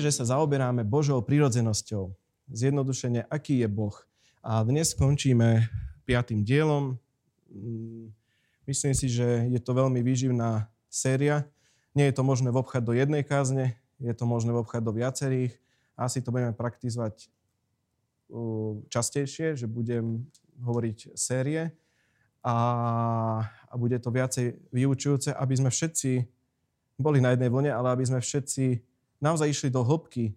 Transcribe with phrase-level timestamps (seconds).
[0.00, 2.08] Že sa zaoberáme Božou prírodzenosťou.
[2.48, 3.92] Zjednodušene, aký je Boh.
[4.40, 5.68] A dnes skončíme
[6.08, 6.96] piatým dielom.
[7.52, 8.08] Mm,
[8.64, 11.44] myslím si, že je to veľmi výživná séria.
[11.92, 15.52] Nie je to možné vobchať do jednej kázne, je to možné vobchať do viacerých.
[16.00, 17.28] Asi to budeme praktizovať
[18.88, 20.24] častejšie, že budem
[20.64, 21.76] hovoriť série
[22.40, 22.56] a,
[23.68, 26.24] a bude to viacej vyučujúce, aby sme všetci
[26.96, 28.88] boli na jednej vlne, ale aby sme všetci
[29.20, 30.34] naozaj išli do hĺbky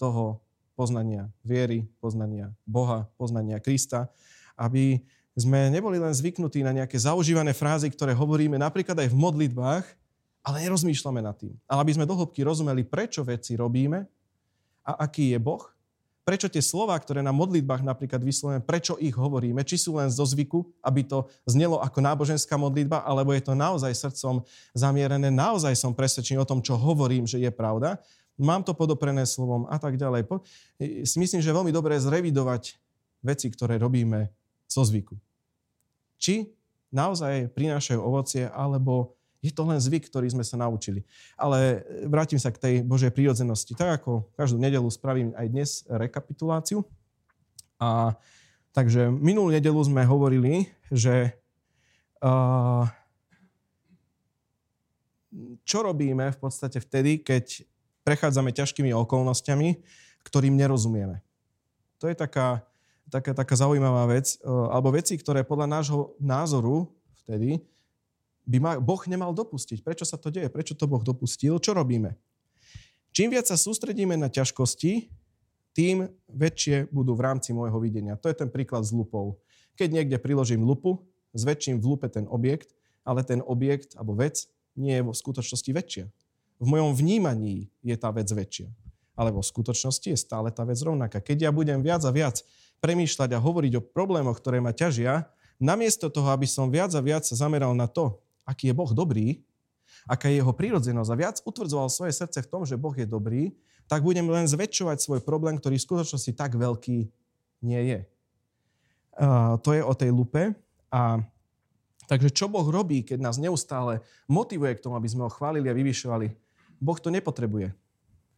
[0.00, 0.40] toho
[0.74, 4.08] poznania viery, poznania Boha, poznania Krista,
[4.56, 4.98] aby
[5.36, 9.84] sme neboli len zvyknutí na nejaké zaužívané frázy, ktoré hovoríme napríklad aj v modlitbách,
[10.42, 11.54] ale nerozmýšľame nad tým.
[11.70, 14.04] Ale aby sme do hĺbky rozumeli, prečo veci robíme
[14.82, 15.72] a aký je Boh
[16.22, 20.22] prečo tie slova, ktoré na modlitbách napríklad vyslovujeme, prečo ich hovoríme, či sú len zo
[20.22, 25.90] zvyku, aby to znelo ako náboženská modlitba, alebo je to naozaj srdcom zamierené, naozaj som
[25.90, 27.98] presvedčený o tom, čo hovorím, že je pravda,
[28.40, 30.24] mám to podoprené slovom a tak ďalej.
[30.24, 30.40] Po,
[30.80, 32.78] si myslím, že je veľmi dobré zrevidovať
[33.22, 34.32] veci, ktoré robíme
[34.66, 35.14] zo zvyku.
[36.18, 36.50] Či
[36.92, 41.02] naozaj prinášajú ovocie, alebo je to len zvyk, ktorý sme sa naučili.
[41.34, 43.74] Ale vrátim sa k tej Božej prírodzenosti.
[43.74, 46.86] Tak ako každú nedelu spravím aj dnes rekapituláciu.
[47.82, 48.14] A,
[48.70, 51.34] takže minulú nedelu sme hovorili, že
[52.22, 52.86] uh,
[55.66, 57.66] čo robíme v podstate vtedy, keď
[58.02, 59.82] prechádzame ťažkými okolnostiami,
[60.26, 61.22] ktorým nerozumieme.
[62.02, 62.66] To je taká,
[63.10, 66.90] taká, taká zaujímavá vec, uh, alebo veci, ktoré podľa nášho názoru
[67.22, 67.62] vtedy
[68.42, 69.86] by ma Boh nemal dopustiť.
[69.86, 70.50] Prečo sa to deje?
[70.50, 71.62] Prečo to Boh dopustil?
[71.62, 72.18] Čo robíme?
[73.14, 75.12] Čím viac sa sústredíme na ťažkosti,
[75.72, 78.18] tým väčšie budú v rámci môjho videnia.
[78.20, 79.40] To je ten príklad s lupou.
[79.76, 81.00] Keď niekde priložím lupu,
[81.32, 86.04] zväčším v lupe ten objekt, ale ten objekt alebo vec nie je vo skutočnosti väčšia.
[86.62, 88.70] V mojom vnímaní je tá vec väčšia.
[89.18, 91.18] Ale vo skutočnosti je stále tá vec rovnaká.
[91.18, 92.46] Keď ja budem viac a viac
[92.78, 95.26] premýšľať a hovoriť o problémoch, ktoré ma ťažia,
[95.58, 99.42] namiesto toho, aby som viac a viac sa zameral na to, aký je Boh dobrý,
[100.06, 103.54] aká je jeho prírodzenosť a viac utvrdzoval svoje srdce v tom, že Boh je dobrý,
[103.86, 107.10] tak budem len zväčšovať svoj problém, ktorý v skutočnosti tak veľký
[107.62, 108.00] nie je.
[109.18, 110.56] Uh, to je o tej lupe.
[110.88, 111.20] A
[112.08, 115.76] takže čo Boh robí, keď nás neustále motivuje k tomu, aby sme ho chválili a
[115.76, 116.32] vyvyšovali?
[116.82, 117.70] Boh to nepotrebuje.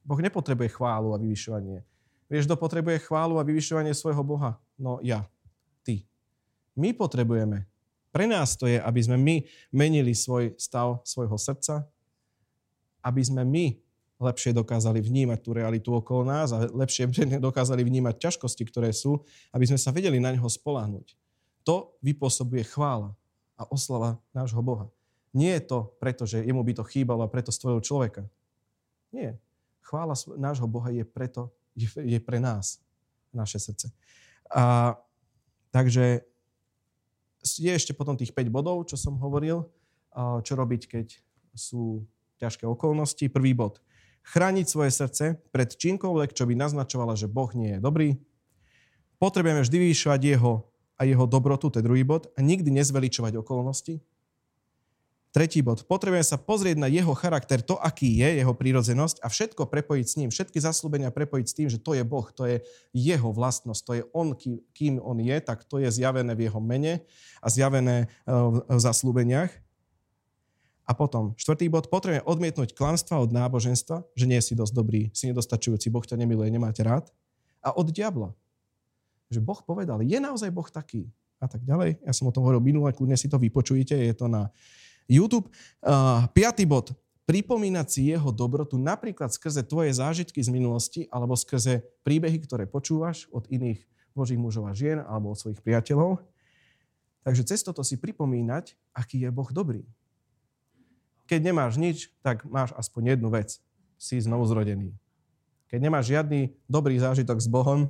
[0.05, 1.81] Boh nepotrebuje chválu a vyvyšovanie.
[2.29, 4.61] Vieš, kto potrebuje chválu a vyvyšovanie svojho Boha?
[4.77, 5.25] No ja,
[5.81, 6.05] ty.
[6.77, 7.65] My potrebujeme
[8.15, 9.43] pre nás to je, aby sme my
[9.75, 11.83] menili svoj stav svojho srdca,
[13.03, 13.75] aby sme my
[14.23, 17.11] lepšie dokázali vnímať tú realitu okolo nás a lepšie
[17.51, 21.19] dokázali vnímať ťažkosti, ktoré sú, aby sme sa vedeli na neho spolahnuť.
[21.67, 23.11] To vypôsobuje chvála
[23.59, 24.87] a oslava nášho Boha.
[25.35, 28.25] Nie je to preto, že jemu by to chýbalo a preto stvoril človeka.
[29.11, 29.35] Nie.
[29.83, 32.79] Chvála nášho Boha je preto, je pre nás,
[33.35, 33.91] naše srdce.
[34.49, 34.95] A,
[35.75, 36.23] takže
[37.43, 39.67] je ešte potom tých 5 bodov, čo som hovoril,
[40.47, 41.07] čo robiť, keď
[41.53, 42.07] sú
[42.39, 43.27] ťažké okolnosti.
[43.27, 43.83] Prvý bod.
[44.25, 48.09] Chrániť svoje srdce pred čímkoľvek, čo by naznačovala, že Boh nie je dobrý.
[49.19, 53.99] Potrebujeme vždy vyvyšovať jeho a jeho dobrotu, to je druhý bod, a nikdy nezveličovať okolnosti.
[55.35, 55.83] Tretí bod.
[55.91, 60.15] Potrebujeme sa pozrieť na jeho charakter, to, aký je jeho prírodzenosť a všetko prepojiť s
[60.23, 60.31] ním.
[60.31, 62.63] Všetky zaslúbenia prepojiť s tým, že to je Boh, to je
[62.95, 64.31] jeho vlastnosť, to je on,
[64.71, 67.03] kým on je, tak to je zjavené v jeho mene
[67.43, 68.31] a zjavené e,
[68.71, 69.51] v zaslúbeniach.
[70.87, 75.27] A potom, štvrtý bod, potrebujeme odmietnúť klamstva od náboženstva, že nie si dosť dobrý, si
[75.35, 77.11] nedostačujúci, Boh ťa nemiluje, nemáte rád.
[77.59, 78.31] A od diabla.
[79.35, 81.11] Že Boh povedal, je naozaj Boh taký.
[81.43, 81.99] A tak ďalej.
[82.07, 84.55] Ja som o tom hovoril minule, kľudne si to vypočujete, je to na
[85.09, 85.49] YouTube.
[85.85, 86.93] Uh, piatý bod.
[87.25, 93.25] Pripomínať si jeho dobrotu napríklad skrze tvoje zážitky z minulosti alebo skrze príbehy, ktoré počúvaš
[93.33, 93.81] od iných
[94.13, 96.21] božích mužov a žien alebo od svojich priateľov.
[97.25, 99.89] Takže cez toto si pripomínať, aký je Boh dobrý.
[101.25, 103.57] Keď nemáš nič, tak máš aspoň jednu vec.
[103.97, 104.45] Si znovu.
[105.73, 107.89] Keď nemáš žiadny dobrý zážitok s Bohom,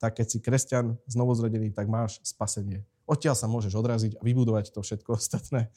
[0.00, 1.36] tak keď si kresťan znovu
[1.76, 2.88] tak máš spasenie.
[3.04, 5.68] Odtiaľ sa môžeš odraziť a vybudovať to všetko ostatné.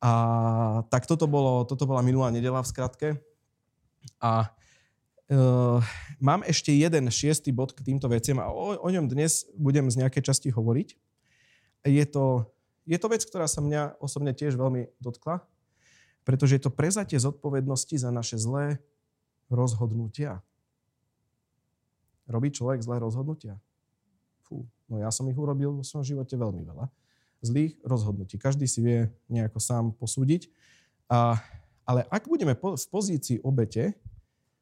[0.00, 0.10] A
[0.88, 3.08] tak toto, bolo, toto bola minulá nedela v skratke.
[4.16, 5.84] A uh,
[6.16, 10.00] mám ešte jeden šiestý bod k týmto veciam a o, o ňom dnes budem z
[10.00, 10.96] nejakej časti hovoriť.
[11.84, 12.48] Je to,
[12.88, 15.44] je to vec, ktorá sa mňa osobne tiež veľmi dotkla,
[16.24, 18.80] pretože je to prezatie zodpovednosti za naše zlé
[19.52, 20.40] rozhodnutia.
[22.24, 23.60] Robí človek zlé rozhodnutia?
[24.48, 26.88] Fú, no ja som ich urobil vo svojom živote veľmi veľa
[27.40, 28.36] zlých rozhodnutí.
[28.36, 28.98] Každý si vie
[29.28, 30.48] nejako sám posúdiť.
[31.08, 31.40] A,
[31.88, 33.96] ale ak budeme po, v pozícii obete,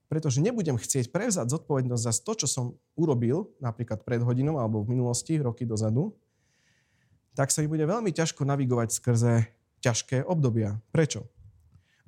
[0.08, 2.64] pretože nebudem chcieť prevzať zodpovednosť za to, čo som
[2.96, 6.16] urobil, napríklad pred hodinou alebo v minulosti, roky dozadu,
[7.36, 9.46] tak sa mi bude veľmi ťažko navigovať skrze
[9.78, 10.80] ťažké obdobia.
[10.90, 11.28] Prečo?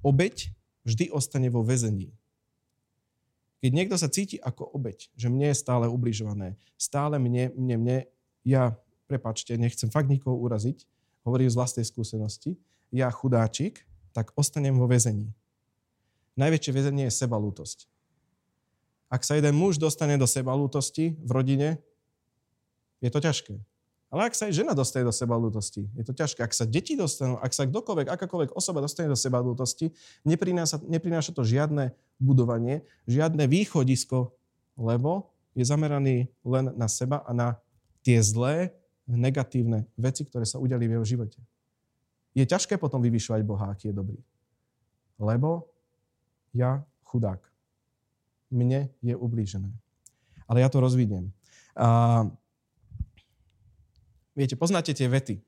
[0.01, 0.51] Obeď
[0.83, 2.11] vždy ostane vo väzení.
[3.61, 7.99] Keď niekto sa cíti ako obeď, že mne je stále ubližované, stále mne, mne, mne,
[8.41, 8.73] ja,
[9.11, 10.87] prepačte, nechcem fakt nikoho uraziť,
[11.27, 12.55] hovorím z vlastnej skúsenosti,
[12.95, 13.83] ja chudáčik,
[14.15, 15.35] tak ostanem vo väzení.
[16.39, 17.91] Najväčšie väzenie je sebalútosť.
[19.11, 21.69] Ak sa jeden muž dostane do sebalútosti v rodine,
[23.03, 23.59] je to ťažké.
[24.11, 26.43] Ale ak sa aj žena dostane do sebalútosti, je to ťažké.
[26.43, 29.95] Ak sa deti dostanú, ak sa kdokoľvek, akákoľvek osoba dostane do sebalútosti,
[30.27, 34.35] neprináša, neprináša to žiadne budovanie, žiadne východisko,
[34.75, 37.49] lebo je zameraný len na seba a na
[38.03, 38.75] tie zlé,
[39.11, 41.39] negatívne veci, ktoré sa udeli v jeho živote.
[42.35, 44.19] Je ťažké potom vyvyšovať Boha, aký je dobrý.
[45.19, 45.67] Lebo
[46.55, 47.43] ja chudák.
[48.51, 49.71] Mne je ublížené.
[50.47, 51.31] Ale ja to rozvidiem.
[51.75, 52.27] A
[54.41, 55.43] Viete, poznáte tie vety.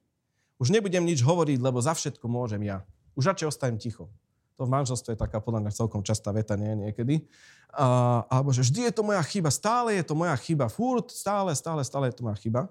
[0.60, 2.84] Už nebudem nič hovoriť, lebo za všetko môžem ja.
[3.16, 4.12] Už radšej ostanem ticho.
[4.60, 7.24] To v manželstve je taká podľa mňa celkom častá veta, nie niekedy.
[7.72, 11.56] A, alebo že vždy je to moja chyba, stále je to moja chyba, furt, stále,
[11.56, 12.68] stále, stále je to moja chyba.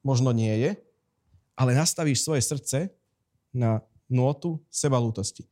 [0.00, 0.70] Možno nie je,
[1.56, 2.88] ale nastavíš svoje srdce
[3.52, 5.44] na nôtu sebalútosti.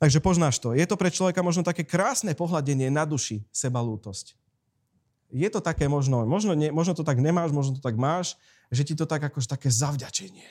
[0.00, 0.72] Takže poznáš to.
[0.72, 4.32] Je to pre človeka možno také krásne pohľadenie na duši sebalútosť.
[5.30, 8.34] Je to také možno, možno, nie, možno to tak nemáš, možno to tak máš,
[8.72, 10.48] že ti to tak akože také zavďačenie.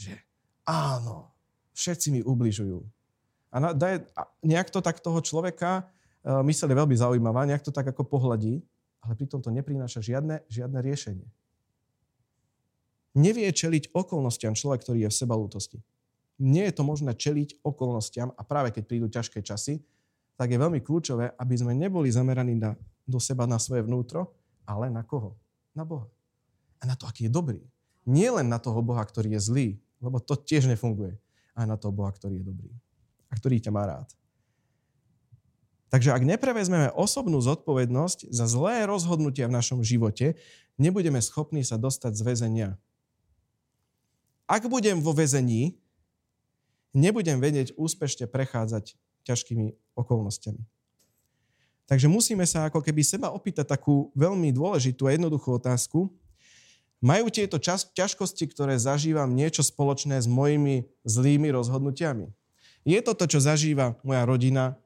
[0.00, 0.16] Že
[0.64, 1.30] áno,
[1.76, 2.80] všetci mi ubližujú.
[3.52, 5.84] A, na, daj, a nejak to tak toho človeka,
[6.24, 8.64] uh, mysel veľmi zaujímavá, nejak to tak ako pohľadí,
[9.04, 11.28] ale pritom to neprináša žiadne, žiadne riešenie.
[13.12, 15.78] Nevie čeliť okolnostiam človek, ktorý je v sebalútosti.
[16.40, 19.84] Nie je to možné čeliť okolnostiam a práve keď prídu ťažké časy,
[20.40, 22.72] tak je veľmi kľúčové, aby sme neboli zameraní na,
[23.04, 24.32] do seba, na svoje vnútro,
[24.64, 25.36] ale na koho?
[25.76, 26.08] Na Boha
[26.82, 27.62] a na to, aký je dobrý.
[28.02, 29.68] Nie len na toho Boha, ktorý je zlý,
[30.02, 31.14] lebo to tiež nefunguje,
[31.54, 32.72] a na toho Boha, ktorý je dobrý
[33.30, 34.08] a ktorý ťa má rád.
[35.92, 40.40] Takže ak neprevezmeme osobnú zodpovednosť za zlé rozhodnutia v našom živote,
[40.80, 42.70] nebudeme schopní sa dostať z väzenia.
[44.52, 45.80] Ak budem vo väzení,
[46.92, 50.60] nebudem vedieť úspešne prechádzať ťažkými okolnostiami.
[51.88, 56.12] Takže musíme sa ako keby seba opýtať takú veľmi dôležitú a jednoduchú otázku,
[57.00, 62.28] majú tieto čas, ťažkosti, ktoré zažívam, niečo spoločné s mojimi zlými rozhodnutiami?
[62.84, 64.76] Je to to, čo zažíva moja rodina?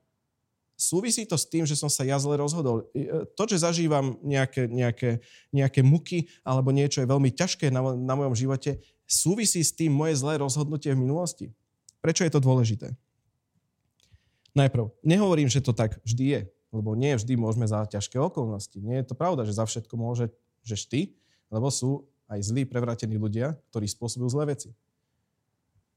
[0.79, 2.87] Súvisí to s tým, že som sa ja zle rozhodol.
[2.93, 8.15] E, to, že zažívam nejaké, nejaké, nejaké muky alebo niečo je veľmi ťažké na, na
[8.17, 11.47] mojom živote, súvisí s tým moje zlé rozhodnutie v minulosti.
[12.03, 12.93] Prečo je to dôležité?
[14.53, 16.41] Najprv, nehovorím, že to tak vždy je,
[16.75, 18.77] lebo nie vždy môžeme za ťažké okolnosti.
[18.81, 20.33] Nie je to pravda, že za všetko môže,
[20.65, 21.01] že ty,
[21.53, 24.75] lebo sú aj zlí, prevratení ľudia, ktorí spôsobujú zlé veci.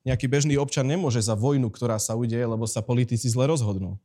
[0.06, 4.00] Nejaký bežný občan nemôže za vojnu, ktorá sa udeje, lebo sa politici zle rozhodnú.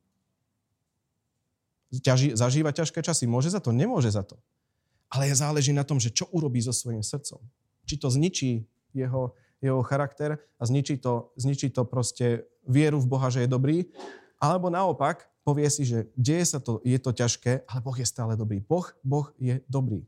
[1.94, 3.30] Ťaži, zažíva ťažké časy.
[3.30, 3.70] Môže za to?
[3.70, 4.34] Nemôže za to.
[5.06, 7.38] Ale záleží na tom, že čo urobí so svojím srdcom.
[7.86, 13.28] Či to zničí jeho, jeho charakter a zničí to, zničí to proste vieru v Boha,
[13.28, 13.90] že je dobrý,
[14.38, 18.32] alebo naopak povie si, že deje sa to, je to ťažké, ale Boh je stále
[18.32, 18.64] dobrý.
[18.64, 20.00] Boh, boh je dobrý.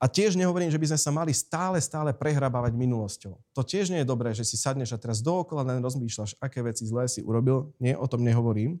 [0.00, 3.36] A tiež nehovorím, že by sme sa mali stále, stále prehrabávať minulosťou.
[3.52, 6.88] To tiež nie je dobré, že si sadneš a teraz dookola len rozmýšľaš, aké veci
[6.88, 7.68] zlé si urobil.
[7.76, 8.80] Nie, o tom nehovorím.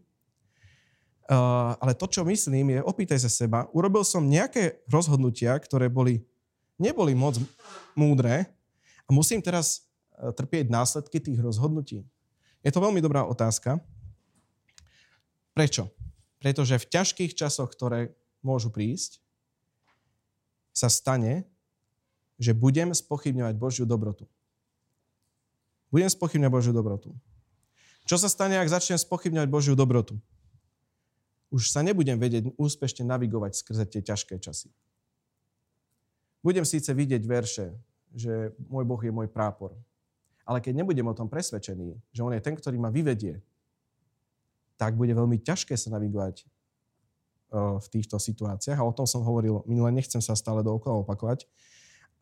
[1.28, 6.24] Uh, ale to, čo myslím, je opýtaj sa seba, urobil som nejaké rozhodnutia, ktoré boli,
[6.80, 7.36] neboli moc
[7.92, 8.48] múdre
[9.04, 9.84] a musím teraz
[10.16, 12.02] uh, trpieť následky tých rozhodnutí.
[12.64, 13.80] Je to veľmi dobrá otázka.
[15.52, 15.92] Prečo?
[16.40, 19.20] Pretože v ťažkých časoch, ktoré môžu prísť,
[20.72, 21.44] sa stane,
[22.40, 24.24] že budem spochybňovať Božiu dobrotu.
[25.92, 27.12] Budem spochybňovať Božiu dobrotu.
[28.08, 30.16] Čo sa stane, ak začnem spochybňovať Božiu dobrotu?
[31.52, 34.72] Už sa nebudem vedieť úspešne navigovať skrze tie ťažké časy.
[36.40, 37.76] Budem síce vidieť verše,
[38.16, 39.76] že môj Boh je môj prápor.
[40.48, 43.38] Ale keď nebudem o tom presvedčený, že On je ten, ktorý ma vyvedie,
[44.80, 46.48] tak bude veľmi ťažké sa navigovať
[47.52, 51.50] v týchto situáciách a o tom som hovoril minule, nechcem sa stále dookola opakovať.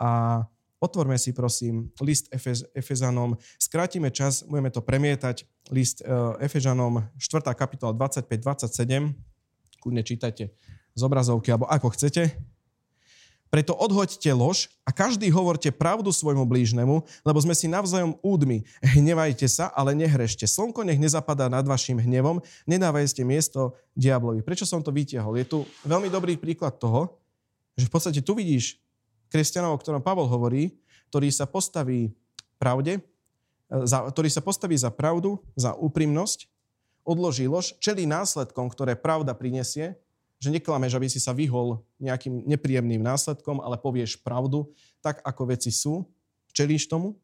[0.01, 0.43] A
[0.81, 6.09] otvorme si prosím list Efez, Efezanom, skrátime čas, budeme to premietať, list e,
[6.41, 7.45] Efežanom 4.
[7.53, 9.13] kapitola 25-27,
[9.85, 10.51] kľudne čítajte
[10.97, 12.33] z obrazovky, alebo ako chcete.
[13.49, 18.69] Preto odhoďte lož a každý hovorte pravdu svojmu blížnemu, lebo sme si navzájom údmi.
[18.85, 20.45] Hnevajte sa, ale nehrešte.
[20.45, 24.45] Slnko nech nezapadá nad vašim hnevom, nedávajte miesto diablovi.
[24.45, 25.41] Prečo som to vytiahol?
[25.41, 27.17] Je tu veľmi dobrý príklad toho,
[27.73, 28.77] že v podstate tu vidíš
[29.33, 30.77] kresťanov, o ktorom Pavol hovorí,
[31.09, 32.13] ktorý sa postaví
[32.61, 33.01] pravde,
[33.69, 36.49] za, ktorý sa postaví za pravdu, za úprimnosť,
[37.05, 39.97] odloží lož, čelí následkom, ktoré pravda prinesie
[40.39, 44.71] že neklameš, aby si sa vyhol nejakým nepríjemným následkom, ale povieš pravdu,
[45.03, 46.07] tak ako veci sú,
[46.55, 47.19] čelíš tomu.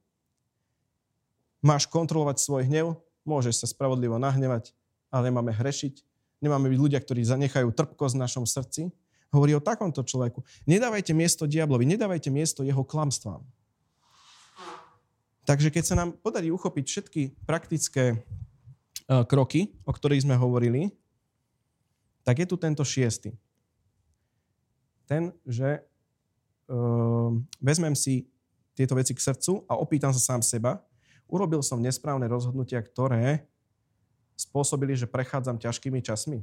[1.63, 4.75] Máš kontrolovať svoj hnev, môžeš sa spravodlivo nahnevať,
[5.09, 6.03] ale nemáme hrešiť.
[6.43, 8.93] Nemáme byť ľudia, ktorí zanechajú trpkosť v našom srdci.
[9.33, 10.45] Hovorí o takomto človeku.
[10.69, 13.41] Nedávajte miesto diablovi, nedávajte miesto jeho klamstvám.
[15.45, 18.17] Takže keď sa nám podarí uchopiť všetky praktické e,
[19.29, 20.93] kroky, o ktorých sme hovorili,
[22.25, 23.37] tak je tu tento šiestý.
[25.05, 25.85] Ten, že
[26.73, 28.25] uh, vezmem si
[28.73, 30.81] tieto veci k srdcu a opýtam sa sám seba,
[31.29, 33.45] urobil som nesprávne rozhodnutia, ktoré
[34.35, 36.43] spôsobili, že prechádzam ťažkými časmi.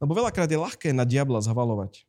[0.00, 2.06] Lebo veľakrát je ľahké na diabla zhvalovať,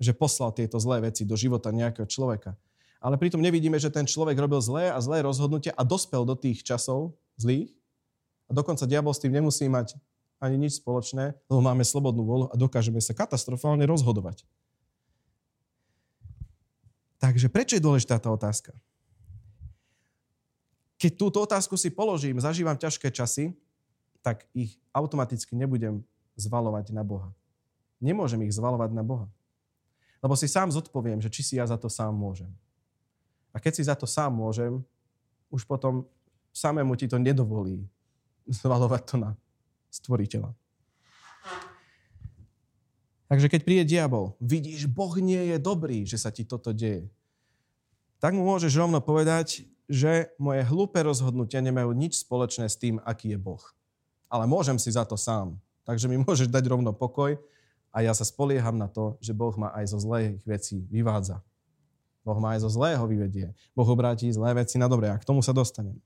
[0.00, 2.58] že poslal tieto zlé veci do života nejakého človeka.
[3.04, 6.64] Ale pritom nevidíme, že ten človek robil zlé a zlé rozhodnutia a dospel do tých
[6.64, 7.76] časov zlých.
[8.48, 9.92] A dokonca diabol s tým nemusí mať
[10.44, 14.44] ani nič spoločné, lebo máme slobodnú volu a dokážeme sa katastrofálne rozhodovať.
[17.16, 18.76] Takže prečo je dôležitá tá otázka?
[21.00, 23.56] Keď túto otázku si položím, zažívam ťažké časy,
[24.20, 26.04] tak ich automaticky nebudem
[26.36, 27.32] zvalovať na Boha.
[28.00, 29.28] Nemôžem ich zvalovať na Boha.
[30.20, 32.48] Lebo si sám zodpoviem, že či si ja za to sám môžem.
[33.52, 34.80] A keď si za to sám môžem,
[35.48, 36.04] už potom
[36.52, 37.84] samému ti to nedovolí
[38.48, 39.30] zvalovať to na
[39.94, 40.50] stvoriteľa.
[43.30, 47.08] Takže keď príde diabol, vidíš, Boh nie je dobrý, že sa ti toto deje.
[48.20, 53.36] Tak mu môžeš rovno povedať, že moje hlúpe rozhodnutia nemajú nič spoločné s tým, aký
[53.36, 53.60] je Boh.
[54.32, 55.58] Ale môžem si za to sám.
[55.84, 57.36] Takže mi môžeš dať rovno pokoj
[57.94, 61.40] a ja sa spolieham na to, že Boh ma aj zo zlých vecí vyvádza.
[62.24, 63.52] Boh ma aj zo zlého vyvedie.
[63.76, 66.00] Boh obráti zlé veci na dobré a k tomu sa dostanem.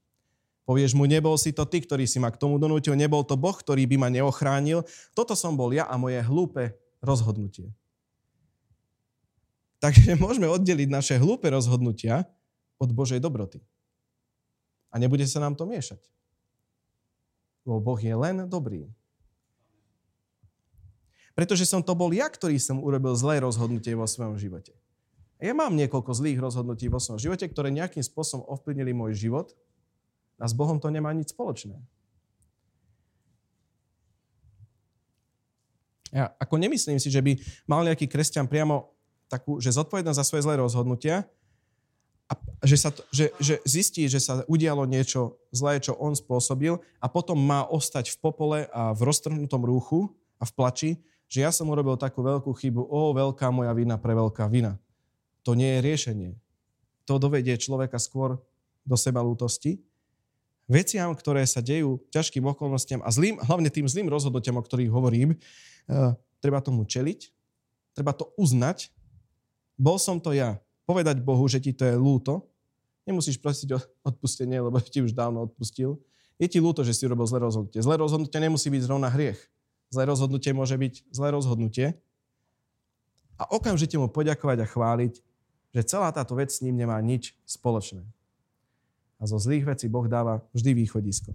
[0.69, 3.57] Povieš mu, nebol si to ty, ktorý si ma k tomu donútil, nebol to Boh,
[3.57, 4.85] ktorý by ma neochránil.
[5.17, 7.73] Toto som bol ja a moje hlúpe rozhodnutie.
[9.81, 12.29] Takže môžeme oddeliť naše hlúpe rozhodnutia
[12.77, 13.65] od Božej dobroty.
[14.93, 16.05] A nebude sa nám to miešať.
[17.65, 18.93] Lebo Boh je len dobrý.
[21.33, 24.77] Pretože som to bol ja, ktorý som urobil zlé rozhodnutie vo svojom živote.
[25.41, 29.57] Ja mám niekoľko zlých rozhodnutí vo svojom živote, ktoré nejakým spôsobom ovplyvnili môj život
[30.38, 31.75] a s Bohom to nemá nič spoločné.
[36.09, 37.37] Ja ako nemyslím si, že by
[37.68, 38.88] mal nejaký kresťan priamo
[39.28, 41.28] takú, že zodpovednosť za svoje zlé rozhodnutia
[42.28, 42.33] a
[42.64, 47.07] že, sa to, že, že zistí, že sa udialo niečo zlé, čo on spôsobil a
[47.12, 50.90] potom má ostať v popole a v roztrhnutom rúchu a v plači,
[51.28, 54.80] že ja som urobil takú veľkú chybu, o, veľká moja vina pre veľká vina.
[55.45, 56.30] To nie je riešenie.
[57.04, 58.40] To dovedie človeka skôr
[58.85, 59.80] do seba lútosti
[60.69, 65.35] veciam, ktoré sa dejú ťažkým okolnostiam a zlým, hlavne tým zlým rozhodnutiam, o ktorých hovorím,
[65.35, 66.13] uh,
[66.45, 67.33] treba tomu čeliť,
[67.97, 68.93] treba to uznať.
[69.81, 70.61] Bol som to ja.
[70.85, 72.45] Povedať Bohu, že ti to je lúto.
[73.09, 75.97] Nemusíš prosiť o odpustenie, lebo ti už dávno odpustil.
[76.37, 77.81] Je ti lúto, že si robil zlé rozhodnutie.
[77.81, 79.41] Zlé rozhodnutie nemusí byť zrovna hriech.
[79.89, 81.97] Zlé rozhodnutie môže byť zlé rozhodnutie.
[83.41, 85.15] A okamžite mu poďakovať a chváliť,
[85.73, 88.05] že celá táto vec s ním nemá nič spoločné
[89.19, 91.35] a zo zlých vecí Boh dáva vždy východisko.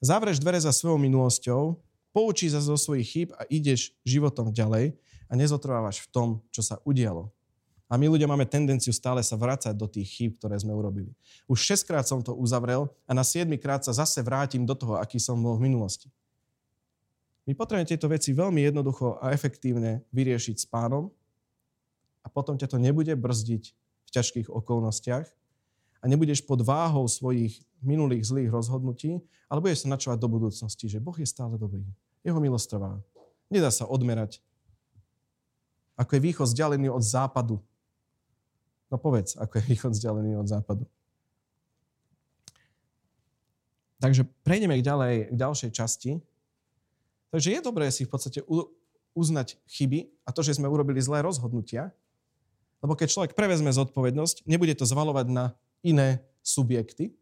[0.00, 1.76] Zavreš dvere za svojou minulosťou,
[2.12, 4.96] poučí sa zo svojich chýb a ideš životom ďalej
[5.28, 7.32] a nezotrvávaš v tom, čo sa udialo.
[7.86, 11.14] A my ľudia máme tendenciu stále sa vrácať do tých chýb, ktoré sme urobili.
[11.46, 14.98] Už 6 krát som to uzavrel a na 7 krát sa zase vrátim do toho,
[14.98, 16.10] aký som bol v minulosti.
[17.46, 21.14] My potrebujeme tieto veci veľmi jednoducho a efektívne vyriešiť s pánom
[22.20, 23.64] a potom ťa to nebude brzdiť
[24.02, 25.30] v ťažkých okolnostiach,
[26.06, 29.18] a nebudeš pod váhou svojich minulých zlých rozhodnutí,
[29.50, 31.82] ale budeš sa načovať do budúcnosti, že Boh je stále dobrý.
[32.22, 33.02] Jeho milosť trvá.
[33.50, 34.38] Nedá sa odmerať.
[35.98, 37.58] Ako je východ vzdialený od západu.
[38.86, 40.86] No povedz, ako je východ vzdialený od západu.
[43.98, 46.22] Takže prejdeme k, ďalej, k ďalšej časti.
[47.34, 48.46] Takže je dobré si v podstate
[49.10, 51.90] uznať chyby a to, že sme urobili zlé rozhodnutia,
[52.78, 55.44] lebo keď človek prevezme zodpovednosť, nebude to zvalovať na
[55.86, 57.14] iné subjekty.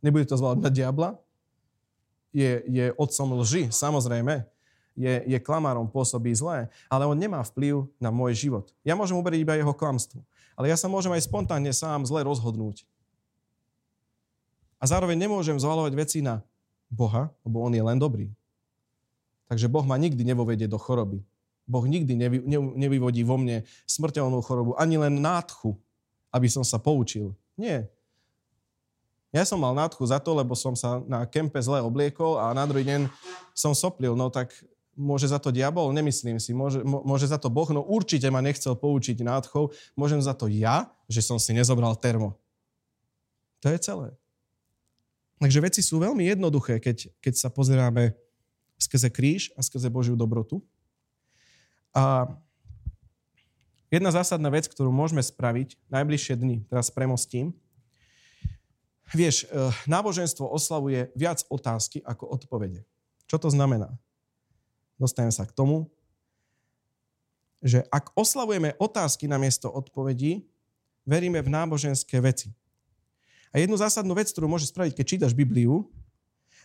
[0.00, 1.10] Nebude to zvládať na diabla.
[2.32, 4.48] Je, je otcom lži, samozrejme.
[4.96, 8.72] je, je klamárom, pôsobí zlé, ale on nemá vplyv na môj život.
[8.84, 10.20] Ja môžem uberiť iba jeho klamstvu,
[10.56, 12.84] ale ja sa môžem aj spontánne sám zle rozhodnúť.
[14.82, 16.42] A zároveň nemôžem zvalovať veci na
[16.90, 18.28] Boha, lebo on je len dobrý.
[19.46, 21.22] Takže Boh ma nikdy nevovedie do choroby.
[21.62, 25.78] Boh nikdy nevy, ne, nevyvodí vo mne smrteľnú chorobu, ani len nádchu,
[26.34, 27.32] aby som sa poučil.
[27.56, 27.88] Nie.
[29.32, 32.68] Ja som mal nádchu za to, lebo som sa na kempe zle obliekol a na
[32.68, 33.08] druhý deň
[33.56, 34.12] som soplil.
[34.12, 34.52] No tak
[34.92, 35.88] môže za to diabol?
[35.88, 36.52] Nemyslím si.
[36.52, 37.68] Môže, môže za to Boh?
[37.72, 39.72] No určite ma nechcel poučiť nádchou.
[39.96, 42.36] Môžem za to ja, že som si nezobral termo.
[43.64, 44.12] To je celé.
[45.40, 48.14] Takže veci sú veľmi jednoduché, keď, keď sa pozeráme
[48.78, 50.60] skrze kríž a skrze Božiu dobrotu.
[51.96, 52.28] A
[53.92, 57.52] jedna zásadná vec, ktorú môžeme spraviť najbližšie dni, teraz premostím,
[59.12, 59.48] Vieš, eh,
[59.84, 62.80] náboženstvo oslavuje viac otázky ako odpovede.
[63.28, 63.92] Čo to znamená?
[64.96, 65.92] Dostanem sa k tomu,
[67.62, 70.48] že ak oslavujeme otázky namiesto odpovedí,
[71.04, 72.50] veríme v náboženské veci.
[73.52, 75.84] A jednu zásadnú vec, ktorú môžeš spraviť, keď čítaš Bibliu,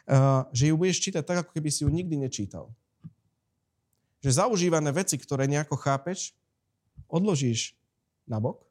[0.07, 2.71] eh, že ju budeš čítať tak, ako keby si ju nikdy nečítal.
[4.23, 6.31] Že zaužívané veci, ktoré nejako chápeš,
[7.07, 7.73] odložíš
[8.27, 8.67] na bok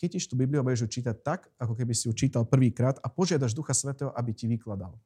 [0.00, 3.12] chytíš tú Bibliu a budeš ju čítať tak, ako keby si ju čítal prvýkrát a
[3.12, 4.96] požiadaš Ducha Svetého, aby ti vykladal.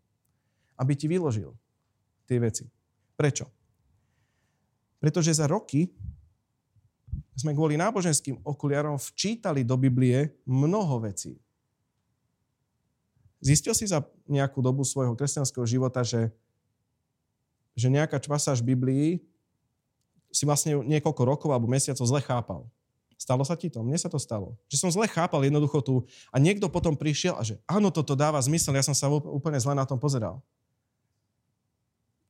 [0.78, 1.50] Aby ti vyložil
[2.30, 2.70] tie veci.
[3.18, 3.50] Prečo?
[5.02, 5.90] Pretože za roky
[7.34, 11.34] sme kvôli náboženským okuliarom včítali do Biblie mnoho vecí.
[13.42, 16.30] Zistil si za nejakú dobu svojho kresťanského života, že,
[17.74, 19.20] že nejaká pasáž Biblii
[20.34, 22.66] si vlastne niekoľko rokov alebo mesiacov zle chápal.
[23.14, 23.86] Stalo sa ti to?
[23.86, 24.58] Mne sa to stalo.
[24.66, 25.94] Že som zle chápal jednoducho tu
[26.34, 29.78] a niekto potom prišiel a že áno, toto dáva zmysel, ja som sa úplne zle
[29.78, 30.42] na tom pozeral.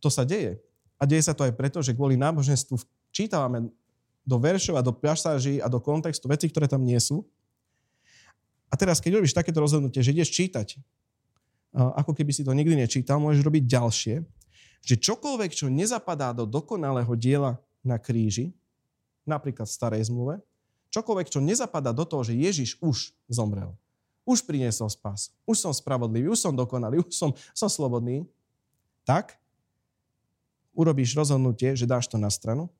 [0.04, 0.60] To sa deje.
[1.00, 2.76] A deje sa to aj preto, že kvôli náboženstvu
[3.08, 3.72] čítavame
[4.28, 7.24] do veršov a do pasáží a do kontextu veci, ktoré tam nie sú.
[8.68, 10.76] A teraz, keď robíš takéto rozhodnutie, že ideš čítať,
[11.74, 14.14] ako keby si to nikdy nečítal, môžeš robiť ďalšie,
[14.84, 18.56] že čokoľvek, čo nezapadá do dokonalého diela na kríži,
[19.28, 20.40] napríklad v starej zmluve,
[20.88, 23.76] čokoľvek, čo nezapadá do toho, že Ježiš už zomrel.
[24.24, 25.36] Už priniesol spás.
[25.44, 28.24] Už som spravodlivý, už som dokonalý, už som, som slobodný.
[29.04, 29.36] Tak
[30.72, 32.72] urobíš rozhodnutie, že dáš to na stranu.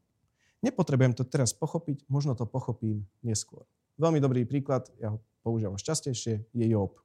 [0.65, 3.69] Nepotrebujem to teraz pochopiť, možno to pochopím neskôr.
[4.01, 6.97] Veľmi dobrý príklad, ja ho používam častejšie, je Job.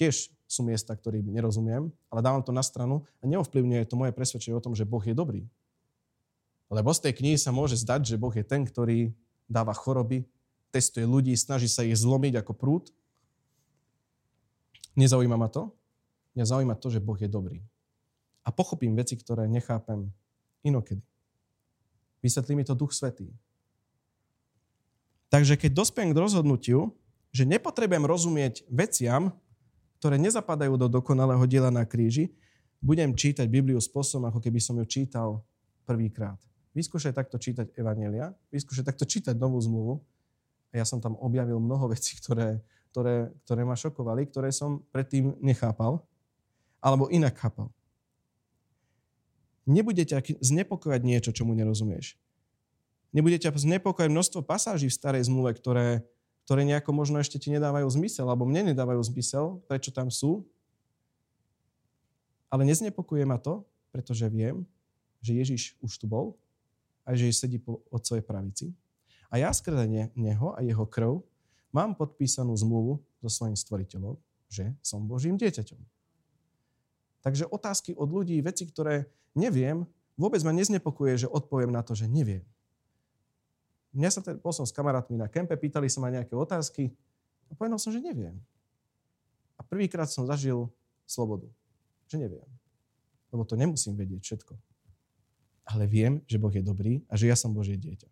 [0.00, 4.56] Tiež sú miesta, ktorým nerozumiem, ale dávam to na stranu a neovplyvňuje to moje presvedčenie
[4.56, 5.44] o tom, že Boh je dobrý.
[6.70, 9.10] Lebo z tej knihy sa môže zdať, že Boh je ten, ktorý
[9.50, 10.22] dáva choroby,
[10.70, 12.94] testuje ľudí, snaží sa ich zlomiť ako prúd.
[14.94, 15.74] Nezaujíma ma to?
[16.38, 17.58] Mňa zaujíma to, že Boh je dobrý.
[18.46, 20.06] A pochopím veci, ktoré nechápem
[20.62, 21.02] inokedy.
[22.22, 23.34] Vysvetlí mi to Duch Svetý.
[25.30, 26.94] Takže keď dospiem k rozhodnutiu,
[27.30, 29.34] že nepotrebujem rozumieť veciam,
[29.98, 32.30] ktoré nezapadajú do dokonalého diela na kríži,
[32.82, 35.42] budem čítať Bibliu spôsobom, ako keby som ju čítal
[35.86, 36.38] prvýkrát.
[36.70, 39.94] Vyskúšaj takto čítať Evanelia, vyskúšaj takto čítať Novú zmluvu.
[40.70, 42.62] A ja som tam objavil mnoho vecí, ktoré,
[42.94, 45.98] ktoré, ktoré ma šokovali, ktoré som predtým nechápal,
[46.78, 47.74] alebo inak chápal.
[49.66, 52.14] Nebude ťa znepokojať niečo, čomu nerozumieš.
[53.10, 56.06] Nebude ťa znepokojať množstvo pasáží v starej zmluve, ktoré,
[56.46, 60.46] ktoré nejako možno ešte ti nedávajú zmysel, alebo mne nedávajú zmysel, prečo tam sú.
[62.46, 64.62] Ale neznepokuje ma to, pretože viem,
[65.18, 66.38] že Ježiš už tu bol
[67.10, 68.70] a že sedí po otcovej pravici.
[69.34, 71.18] A ja skrze neho a jeho krv
[71.74, 74.14] mám podpísanú zmluvu so svojím stvoriteľom,
[74.46, 75.78] že som Božím dieťaťom.
[77.26, 79.82] Takže otázky od ľudí, veci, ktoré neviem,
[80.14, 82.46] vôbec ma neznepokuje, že odpoviem na to, že neviem.
[83.90, 86.94] Mňa sa teda, som s kamarátmi na kempe, pýtali sa ma nejaké otázky
[87.50, 88.38] a povedal som, že neviem.
[89.58, 90.70] A prvýkrát som zažil
[91.10, 91.50] slobodu,
[92.06, 92.46] že neviem.
[93.34, 94.69] Lebo to nemusím vedieť všetko
[95.70, 98.10] ale viem, že Boh je dobrý a že ja som Božie dieťa.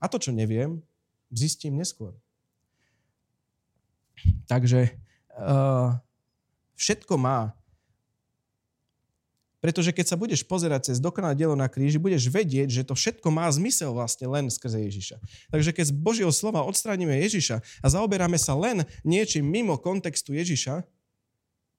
[0.00, 0.80] A to, čo neviem,
[1.28, 2.16] zistím neskôr.
[4.48, 4.92] Takže
[5.36, 5.96] uh,
[6.76, 7.52] všetko má.
[9.64, 13.32] Pretože keď sa budeš pozerať cez dokonalé dielo na kríži, budeš vedieť, že to všetko
[13.32, 15.16] má zmysel vlastne len skrze Ježiša.
[15.48, 20.84] Takže keď z Božieho slova odstránime Ježiša a zaoberáme sa len niečím mimo kontextu Ježiša,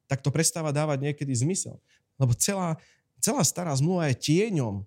[0.09, 1.77] tak to prestáva dávať niekedy zmysel.
[2.17, 2.81] Lebo celá,
[3.25, 4.85] Celá stará zmluva je tieňom.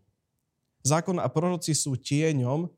[0.87, 2.70] Zákon a proroci sú tieňom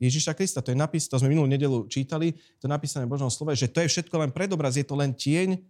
[0.00, 0.64] Ježiša Krista.
[0.64, 3.68] To je napísané, to sme minulú nedelu čítali, to je napísané v Božom slove, že
[3.68, 5.60] to je všetko len predobraz, je to len tieň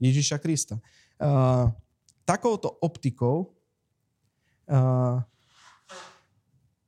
[0.00, 0.80] Ježiša Krista.
[1.20, 1.68] Uh,
[2.24, 3.52] takouto optikou
[4.72, 5.20] uh,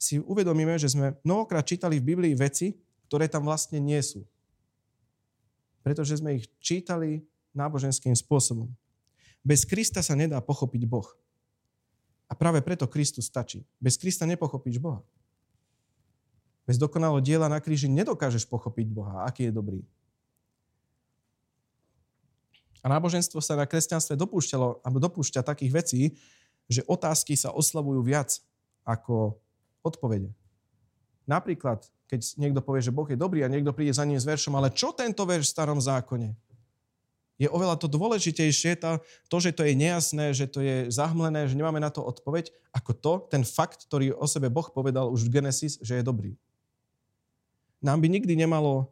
[0.01, 2.81] si uvedomíme, že sme mnohokrát čítali v Biblii veci,
[3.13, 4.25] ktoré tam vlastne nie sú.
[5.85, 8.73] Pretože sme ich čítali náboženským spôsobom.
[9.45, 11.13] Bez Krista sa nedá pochopiť Boh.
[12.29, 13.63] A práve preto Kristus stačí.
[13.77, 15.05] Bez Krista nepochopíš Boha.
[16.65, 19.81] Bez dokonalého diela na kríži nedokážeš pochopiť Boha, aký je dobrý.
[22.85, 26.03] A náboženstvo sa na kresťanstve dopúšťalo, alebo dopúšťa takých vecí,
[26.69, 28.41] že otázky sa oslavujú viac
[28.85, 29.41] ako
[29.85, 30.33] odpovede.
[31.25, 34.53] Napríklad, keď niekto povie, že Boh je dobrý a niekto príde za ním s veršom,
[34.57, 36.37] ale čo tento verš v starom zákone?
[37.35, 41.59] Je oveľa to dôležitejšie, to, to, že to je nejasné, že to je zahmlené, že
[41.59, 45.43] nemáme na to odpoveď, ako to, ten fakt, ktorý o sebe Boh povedal už v
[45.43, 46.39] Genesis, že je dobrý.
[47.83, 48.89] Nám by nikdy nemalo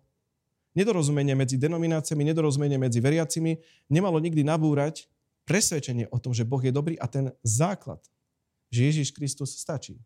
[0.74, 5.06] nedorozumenie medzi denomináciami, nedorozumenie medzi veriacimi, nemalo nikdy nabúrať
[5.46, 8.02] presvedčenie o tom, že Boh je dobrý a ten základ,
[8.74, 10.02] že Ježiš Kristus stačí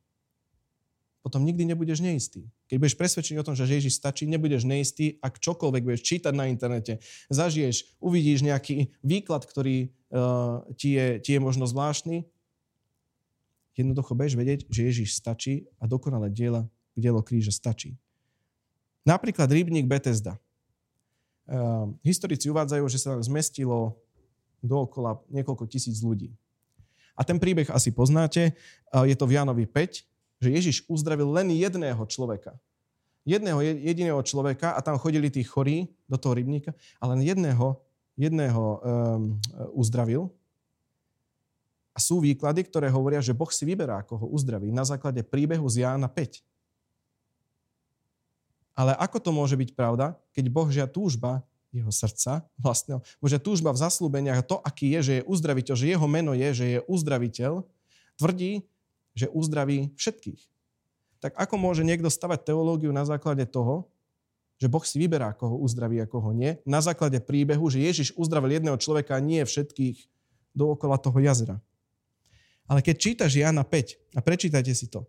[1.26, 2.46] potom nikdy nebudeš neistý.
[2.70, 6.46] Keď budeš presvedčený o tom, že Ježiš stačí, nebudeš neistý, ak čokoľvek budeš čítať na
[6.46, 7.02] internete,
[7.34, 12.22] zažiješ, uvidíš nejaký výklad, ktorý uh, ti, je, ti je možno zvláštny,
[13.74, 16.62] jednoducho budeš vedieť, že Ježiš stačí a dokonalé diela,
[16.94, 17.98] dielo kríža stačí.
[19.02, 20.38] Napríklad rybník Bethesda.
[21.50, 23.98] Uh, historici uvádzajú, že sa tam zmestilo
[24.62, 26.30] dookola niekoľko tisíc ľudí.
[27.18, 28.54] A ten príbeh asi poznáte.
[28.94, 30.06] Uh, je to v Jánovi 5,
[30.40, 32.56] že Ježiš uzdravil len jedného človeka.
[33.26, 36.70] Jedného jediného človeka a tam chodili tí chorí do toho rybníka
[37.02, 37.82] a len jedného,
[38.14, 38.78] jedného um,
[39.74, 40.30] uzdravil.
[41.90, 45.66] A sú výklady, ktoré hovoria, že Boh si vyberá, ako ho uzdraví na základe príbehu
[45.66, 46.44] z Jána 5.
[48.76, 51.40] Ale ako to môže byť pravda, keď Božia túžba
[51.72, 56.06] jeho srdca vlastného, Božia túžba v zaslúbeniach, to, aký je, že je uzdraviteľ, že jeho
[56.06, 57.64] meno je, že je uzdraviteľ,
[58.20, 58.64] tvrdí,
[59.16, 60.42] že uzdraví všetkých.
[61.24, 63.88] Tak ako môže niekto stavať teológiu na základe toho,
[64.60, 68.56] že Boh si vyberá, koho uzdraví a koho nie, na základe príbehu, že Ježiš uzdravil
[68.56, 70.08] jedného človeka a nie všetkých
[70.56, 71.60] dookola toho jazera.
[72.68, 75.04] Ale keď čítaš Jana 5, a prečítajte si to,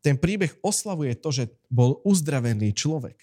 [0.00, 3.18] ten príbeh oslavuje to, že bol uzdravený človek.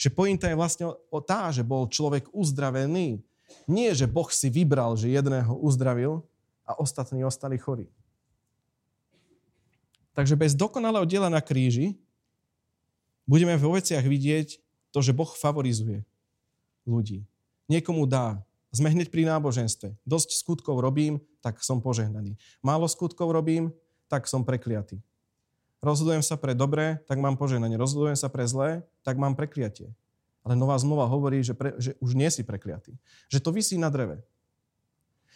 [0.00, 3.20] Že pointa je vlastne o tá, že bol človek uzdravený.
[3.68, 6.24] Nie, že Boh si vybral, že jedného uzdravil
[6.64, 7.92] a ostatní ostali chorí.
[10.14, 11.98] Takže bez dokonalého diela na kríži
[13.26, 14.62] budeme vo veciach vidieť
[14.94, 16.06] to, že Boh favorizuje
[16.86, 17.26] ľudí.
[17.66, 18.38] Niekomu dá.
[18.74, 19.94] Sme hneď pri náboženstve.
[20.02, 22.38] Dosť skutkov robím, tak som požehnaný.
[22.62, 23.70] Málo skutkov robím,
[24.10, 25.02] tak som prekliatý.
[25.84, 27.76] Rozhodujem sa pre dobré, tak mám požehnanie.
[27.76, 29.92] Rozhodujem sa pre zlé, tak mám prekliatie.
[30.44, 32.96] Ale nová zmluva hovorí, že, pre, že už nie si prekliatý.
[33.32, 34.20] Že to vysí na dreve.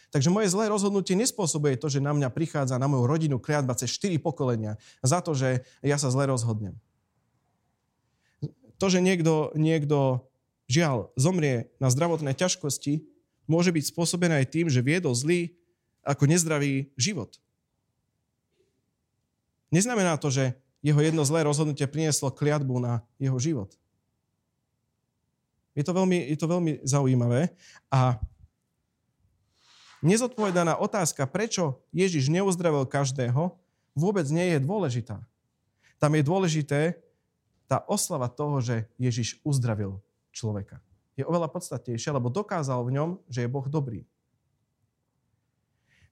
[0.09, 3.93] Takže moje zlé rozhodnutie nespôsobuje to, že na mňa prichádza, na moju rodinu kliatba cez
[3.93, 6.73] 4 pokolenia za to, že ja sa zle rozhodnem.
[8.81, 10.25] To, že niekto, niekto
[10.65, 13.05] žiaľ zomrie na zdravotné ťažkosti,
[13.45, 15.53] môže byť spôsobené aj tým, že viedol zlý
[16.01, 17.37] ako nezdravý život.
[19.69, 23.75] Neznamená to, že jeho jedno zlé rozhodnutie prinieslo kliatbu na jeho život.
[25.77, 27.53] Je to veľmi, je to veľmi zaujímavé
[27.93, 28.17] a
[30.01, 33.55] nezodpovedaná otázka, prečo Ježiš neuzdravil každého,
[33.97, 35.19] vôbec nie je dôležitá.
[35.99, 36.79] Tam je dôležité
[37.67, 39.99] tá oslava toho, že Ježiš uzdravil
[40.31, 40.79] človeka.
[41.19, 44.07] Je oveľa podstatnejšia, lebo dokázal v ňom, že je Boh dobrý.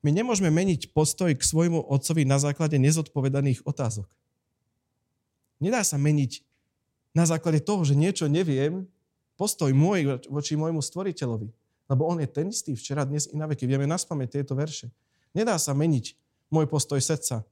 [0.05, 4.05] My nemôžeme meniť postoj k svojmu otcovi na základe nezodpovedaných otázok.
[5.57, 6.45] Nedá sa meniť
[7.17, 8.85] na základe toho, že niečo neviem,
[9.39, 11.49] postoj môj voči môjmu stvoriteľovi.
[11.87, 13.63] Lebo on je ten istý včera, dnes i na veky.
[13.63, 14.91] Vieme naspamäť tieto verše.
[15.31, 16.15] Nedá sa meniť
[16.51, 17.47] môj postoj srdca.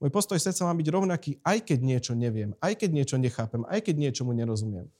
[0.00, 3.80] Môj postoj srdca má byť rovnaký, aj keď niečo neviem, aj keď niečo nechápem, aj
[3.88, 4.90] keď niečomu nerozumiem.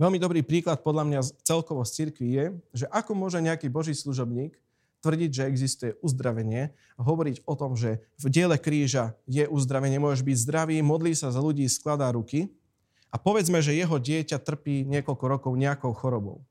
[0.00, 4.56] Veľmi dobrý príklad podľa mňa celkovo z cirkvi je, že ako môže nejaký boží služobník
[5.04, 10.24] tvrdiť, že existuje uzdravenie a hovoriť o tom, že v diele kríža je uzdravenie, môžeš
[10.24, 12.48] byť zdravý, modlí sa za ľudí, skladá ruky,
[13.10, 16.46] a povedzme, že jeho dieťa trpí niekoľko rokov nejakou chorobou.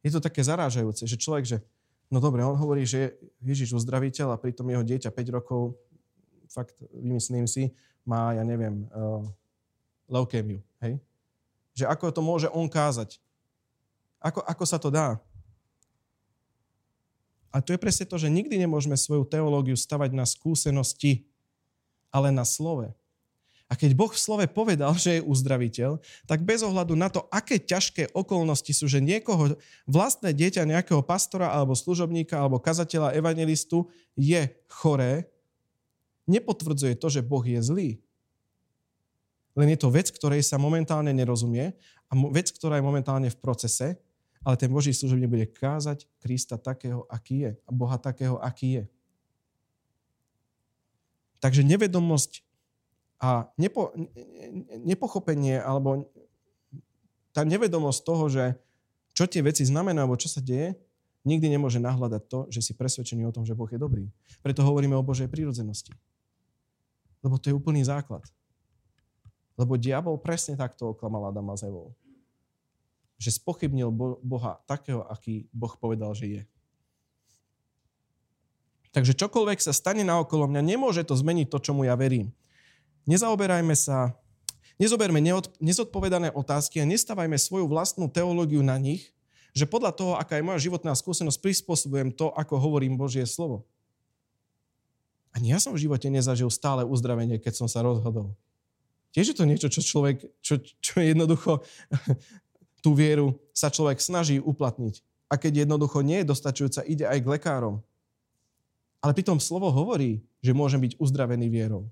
[0.00, 1.58] Je to také zarážajúce, že človek, že
[2.08, 3.08] no dobre, on hovorí, že je
[3.52, 5.76] Ježiš uzdraviteľ a pritom jeho dieťa 5 rokov,
[6.48, 9.20] fakt vymyslím si, má, ja neviem, uh,
[10.08, 10.62] leukémiu.
[10.80, 11.02] Hej?
[11.76, 13.18] Že ako to môže on kázať?
[14.22, 15.20] Ako, ako sa to dá?
[17.52, 21.24] A to je presne to, že nikdy nemôžeme svoju teológiu stavať na skúsenosti,
[22.12, 22.92] ale na slove.
[23.66, 25.98] A keď Boh v slove povedal, že je uzdraviteľ,
[26.30, 29.58] tak bez ohľadu na to, aké ťažké okolnosti sú, že niekoho
[29.90, 35.26] vlastné dieťa nejakého pastora alebo služobníka alebo kazateľa evangelistu je choré,
[36.30, 37.90] nepotvrdzuje to, že Boh je zlý.
[39.58, 41.74] Len je to vec, ktorej sa momentálne nerozumie
[42.06, 43.98] a vec, ktorá je momentálne v procese,
[44.46, 48.84] ale ten Boží služobník bude kázať Krista takého, aký je a Boha takého, aký je.
[51.42, 52.45] Takže nevedomosť
[53.16, 53.92] a nepo,
[54.84, 56.08] nepochopenie alebo
[57.32, 58.44] tá nevedomosť toho, že
[59.16, 60.76] čo tie veci znamená, alebo čo sa deje,
[61.24, 64.08] nikdy nemôže nahľadať to, že si presvedčený o tom, že Boh je dobrý.
[64.44, 65.92] Preto hovoríme o Božej prírodzenosti.
[67.24, 68.22] Lebo to je úplný základ.
[69.56, 71.96] Lebo diabol presne takto oklamal Adama s Evou.
[73.16, 73.88] Že spochybnil
[74.20, 76.42] Boha takého, aký Boh povedal, že je.
[78.92, 82.32] Takže čokoľvek sa stane na okolo mňa, nemôže to zmeniť to, čomu ja verím.
[83.06, 84.18] Nezaoberajme sa,
[84.82, 85.22] nezoberme
[85.62, 89.14] nezodpovedané otázky a nestávajme svoju vlastnú teológiu na nich,
[89.56, 93.64] že podľa toho, aká je moja životná skúsenosť, prispôsobujem to, ako hovorím Božie slovo.
[95.32, 98.36] Ani ja som v živote nezažil stále uzdravenie, keď som sa rozhodol.
[99.16, 101.64] Tiež je to niečo, čo človek, čo, čo jednoducho
[102.84, 105.00] tú vieru sa človek snaží uplatniť.
[105.32, 107.80] A keď jednoducho nie je dostačujúca, ide aj k lekárom.
[109.00, 111.88] Ale pritom slovo hovorí, že môžem byť uzdravený vierou.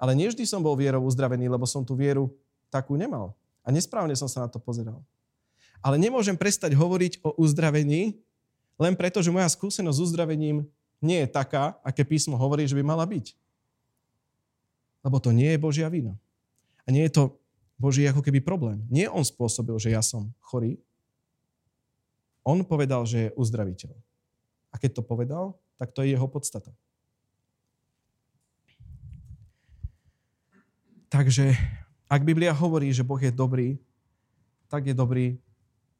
[0.00, 2.32] Ale nevždy som bol vierou uzdravený, lebo som tú vieru
[2.72, 3.36] takú nemal.
[3.60, 5.04] A nesprávne som sa na to pozeral.
[5.84, 8.16] Ale nemôžem prestať hovoriť o uzdravení,
[8.80, 10.64] len preto, že moja skúsenosť s uzdravením
[11.04, 13.36] nie je taká, aké písmo hovorí, že by mala byť.
[15.04, 16.16] Lebo to nie je Božia vina.
[16.84, 17.36] A nie je to
[17.76, 18.84] Boží ako keby problém.
[18.88, 20.80] Nie on spôsobil, že ja som chorý.
[22.44, 23.92] On povedal, že je uzdraviteľ.
[24.72, 26.72] A keď to povedal, tak to je jeho podstata.
[31.10, 31.58] Takže
[32.06, 33.74] ak Biblia hovorí, že Boh je dobrý,
[34.70, 35.34] tak je dobrý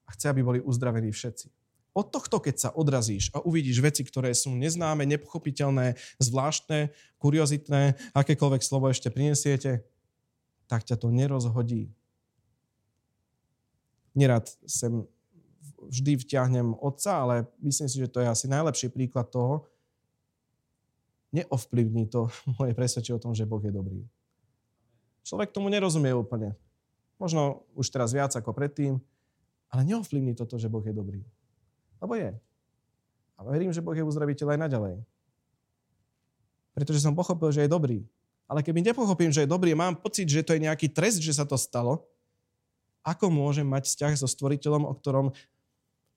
[0.06, 1.50] a chce, aby boli uzdravení všetci.
[1.90, 8.62] Od tohto, keď sa odrazíš a uvidíš veci, ktoré sú neznáme, nepochopiteľné, zvláštne, kuriozitné, akékoľvek
[8.62, 9.82] slovo ešte prinesiete,
[10.70, 11.90] tak ťa to nerozhodí.
[14.14, 15.02] Nerad sem
[15.90, 19.66] vždy vťahnem otca, ale myslím si, že to je asi najlepší príklad toho.
[21.34, 22.30] Neovplyvní to
[22.62, 24.06] moje presvedčenie o tom, že Boh je dobrý.
[25.24, 26.56] Človek tomu nerozumie úplne.
[27.20, 28.96] Možno už teraz viac ako predtým,
[29.70, 31.20] ale neovplyvní toto, že Boh je dobrý.
[32.00, 32.32] Lebo je.
[33.36, 34.94] A verím, že Boh je uzdraviteľ aj naďalej.
[36.72, 38.04] Pretože som pochopil, že je dobrý.
[38.50, 41.46] Ale keby nepochopím, že je dobrý, mám pocit, že to je nejaký trest, že sa
[41.46, 42.02] to stalo,
[43.06, 45.32] ako môžem mať vzťah so stvoriteľom, o ktorom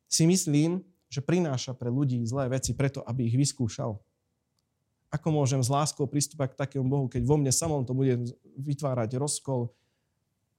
[0.09, 4.01] si myslím, že prináša pre ľudí zlé veci preto, aby ich vyskúšal?
[5.13, 9.21] Ako môžem s láskou pristúpať k takému Bohu, keď vo mne samom to bude vytvárať
[9.21, 9.69] rozkol,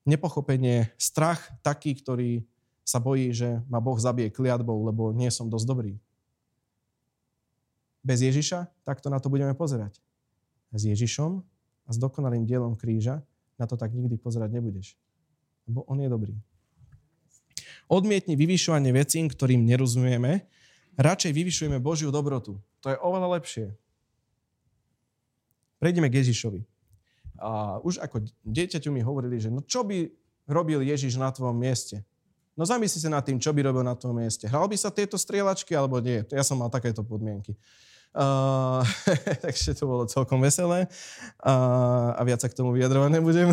[0.06, 2.46] nepochopenie, strach taký, ktorý
[2.84, 5.92] sa bojí, že ma Boh zabije kliatbou, lebo nie som dosť dobrý.
[8.04, 9.96] Bez Ježiša takto na to budeme pozerať.
[10.70, 11.40] S Ježišom
[11.88, 13.24] a s dokonalým dielom kríža
[13.56, 14.94] na to tak nikdy pozerať nebudeš.
[15.64, 16.36] Lebo on je dobrý.
[17.88, 20.44] Odmietni vyvyšovanie vecí, ktorým nerozumieme,
[21.00, 22.60] radšej vyvyšujeme Božiu dobrotu.
[22.84, 23.72] To je oveľa lepšie.
[25.84, 26.64] Prejdeme k Ježišovi.
[27.36, 30.08] A už ako dieťaťu mi hovorili, že no čo by
[30.48, 32.00] robil Ježiš na tvojom mieste?
[32.56, 34.48] No zamysli sa nad tým, čo by robil na tvojom mieste.
[34.48, 36.24] Hral by sa tieto strieľačky alebo nie?
[36.32, 37.52] Ja som mal takéto podmienky.
[38.16, 38.80] Uh,
[39.44, 40.88] takže to bolo celkom veselé
[41.44, 43.52] uh, a viac sa k tomu vyjadrovať nebudem.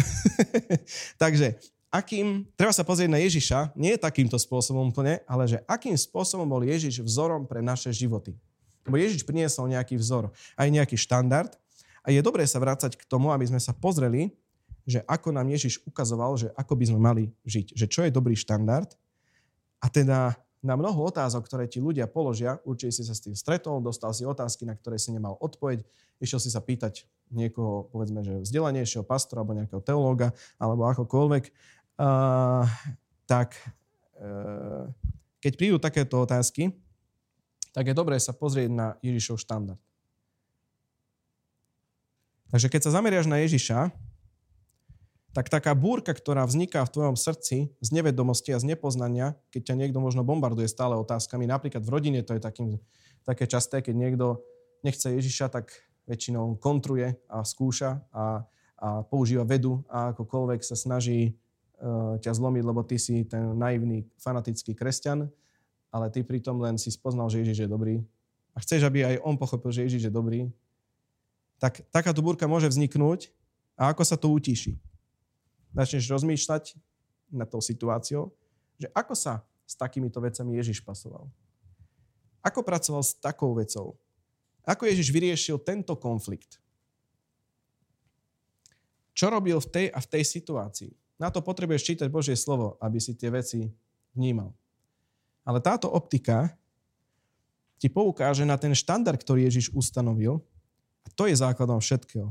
[1.24, 1.60] takže
[1.91, 6.63] akým, treba sa pozrieť na Ježiša, nie takýmto spôsobom úplne, ale že akým spôsobom bol
[6.63, 8.39] Ježiš vzorom pre naše životy.
[8.88, 11.60] Lebo Ježiš priniesol nejaký vzor, aj nejaký štandard
[12.02, 14.34] a je dobré sa vrácať k tomu, aby sme sa pozreli,
[14.86, 17.78] že ako nám Ježiš ukazoval, že ako by sme mali žiť.
[17.78, 18.90] Že čo je dobrý štandard.
[19.82, 23.82] A teda na mnoho otázok, ktoré ti ľudia položia, určite si sa s tým stretol,
[23.82, 25.82] dostal si otázky, na ktoré si nemal odpoveď,
[26.22, 30.30] išiel si sa pýtať niekoho, povedzme, že vzdelanejšieho pastora alebo nejakého teológa,
[30.62, 31.44] alebo akokoľvek,
[31.98, 32.66] uh,
[33.26, 33.58] tak
[34.22, 34.86] uh,
[35.42, 36.70] keď prídu takéto otázky,
[37.74, 39.82] tak je dobré sa pozrieť na Ježišov štandard.
[42.52, 43.96] Takže keď sa zameriaš na Ježiša,
[45.32, 49.80] tak taká búrka, ktorá vzniká v tvojom srdci z nevedomosti a z nepoznania, keď ťa
[49.80, 52.76] niekto možno bombarduje stále otázkami, napríklad v rodine to je takým,
[53.24, 54.44] také časté, keď niekto
[54.84, 55.72] nechce Ježiša, tak
[56.12, 58.44] väčšinou kontruje a skúša a,
[58.76, 61.32] a používa vedu a akokoľvek sa snaží
[61.80, 65.32] uh, ťa zlomiť, lebo ty si ten naivný, fanatický kresťan,
[65.96, 67.96] ale ty pritom len si spoznal, že Ježiš je dobrý.
[68.52, 70.52] A chceš, aby aj on pochopil, že Ježiš je dobrý,
[71.62, 73.30] tak takáto búrka môže vzniknúť
[73.78, 74.82] a ako sa to utíši?
[75.78, 76.74] Začneš rozmýšľať
[77.30, 78.34] nad tou situáciou,
[78.82, 81.30] že ako sa s takýmito vecami Ježiš pasoval.
[82.41, 83.93] Ako pracoval s takou vecou?
[84.65, 86.58] Ako Ježiš vyriešil tento konflikt?
[89.13, 90.91] Čo robil v tej a v tej situácii?
[91.21, 93.69] Na to potrebuješ čítať Božie slovo, aby si tie veci
[94.17, 94.50] vnímal.
[95.45, 96.58] Ale táto optika
[97.78, 100.41] ti poukáže na ten štandard, ktorý Ježiš ustanovil
[101.06, 102.30] a to je základom všetkého.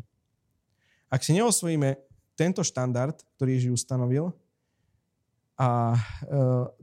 [1.11, 1.99] Ak si neosvojíme
[2.39, 4.31] tento štandard, ktorý Ježiš ustanovil,
[5.61, 5.93] a,
[6.25, 6.39] e,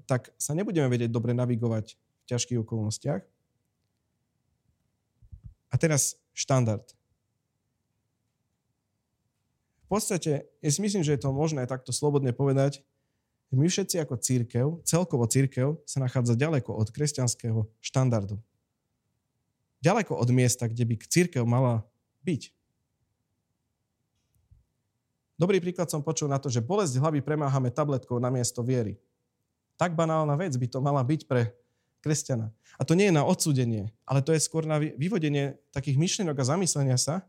[0.06, 3.26] tak sa nebudeme vedieť dobre navigovať v ťažkých okolnostiach.
[5.68, 6.86] A teraz štandard.
[9.88, 12.84] V podstate, ja si myslím, že je to možné takto slobodne povedať,
[13.56, 18.36] my všetci ako církev, celkovo církev, sa nachádza ďaleko od kresťanského štandardu.
[19.82, 21.86] Ďaleko od miesta, kde by církev mala
[22.26, 22.52] byť.
[25.38, 28.98] Dobrý príklad som počul na to, že bolesť hlavy premáhame tabletkou na miesto viery.
[29.78, 31.54] Tak banálna vec by to mala byť pre
[32.02, 32.50] kresťana.
[32.78, 36.50] A to nie je na odsúdenie, ale to je skôr na vyvodenie takých myšlienok a
[36.58, 37.22] zamyslenia sa,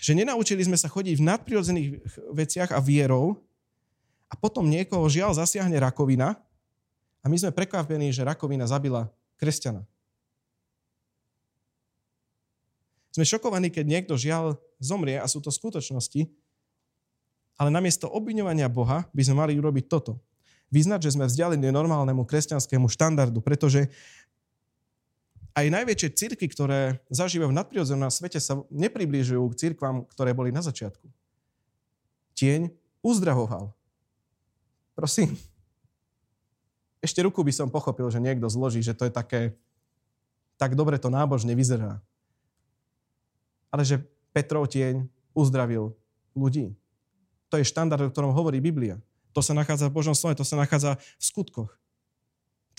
[0.00, 1.88] že nenaučili sme sa chodiť v nadprirodzených
[2.32, 3.44] veciach a vierou
[4.32, 6.40] a potom niekoho žiaľ zasiahne rakovina
[7.20, 9.84] a my sme prekvapení, že rakovina zabila kresťana.
[13.14, 16.26] Sme šokovaní, keď niekto žiaľ zomrie a sú to skutočnosti,
[17.54, 20.18] ale namiesto obviňovania Boha by sme mali urobiť toto.
[20.74, 23.86] Vyznať, že sme vzdialení normálnemu kresťanskému štandardu, pretože
[25.54, 30.66] aj najväčšie cirky, ktoré zažívajú v nadprirodzenom svete, sa nepribližujú k cirkvám, ktoré boli na
[30.66, 31.06] začiatku.
[32.34, 32.74] Tieň
[33.06, 33.70] uzdravoval.
[34.98, 35.38] Prosím.
[36.98, 39.54] Ešte ruku by som pochopil, že niekto zloží, že to je také,
[40.58, 42.02] tak dobre to nábožne vyzerá.
[43.74, 43.98] Ale že
[44.30, 45.02] Petrov tieň
[45.34, 45.98] uzdravil
[46.38, 46.78] ľudí.
[47.50, 49.02] To je štandard, o ktorom hovorí Biblia.
[49.34, 51.74] To sa nachádza v Božom slove, to sa nachádza v skutkoch.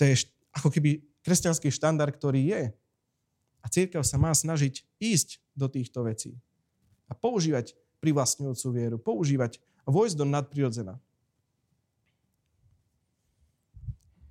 [0.00, 0.24] To je
[0.56, 2.62] ako keby kresťanský štandard, ktorý je.
[3.60, 6.40] A církev sa má snažiť ísť do týchto vecí.
[7.08, 10.96] A používať privlastňujúcu vieru, používať a vojsť do nadprirodzena.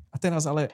[0.10, 0.72] A teraz ale,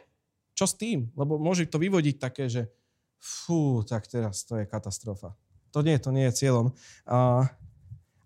[0.53, 1.09] čo s tým?
[1.17, 2.69] Lebo môže to vyvodiť také, že
[3.17, 5.33] fú, tak teraz to je katastrofa.
[5.71, 6.75] To nie, to nie je cieľom.
[7.07, 7.47] A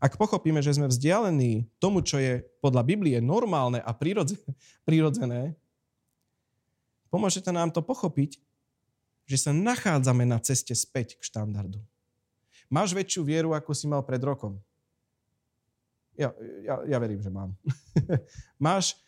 [0.01, 3.91] ak pochopíme, že sme vzdialení tomu, čo je podľa Biblie normálne a
[4.87, 5.55] prirodzené,
[7.15, 8.43] Pomôžete nám to pochopiť,
[9.23, 11.79] že sa nachádzame na ceste späť k štandardu.
[12.67, 14.59] Máš väčšiu vieru, ako si mal pred rokom?
[16.19, 17.55] Ja, ja, ja verím, že mám.
[18.67, 18.99] máš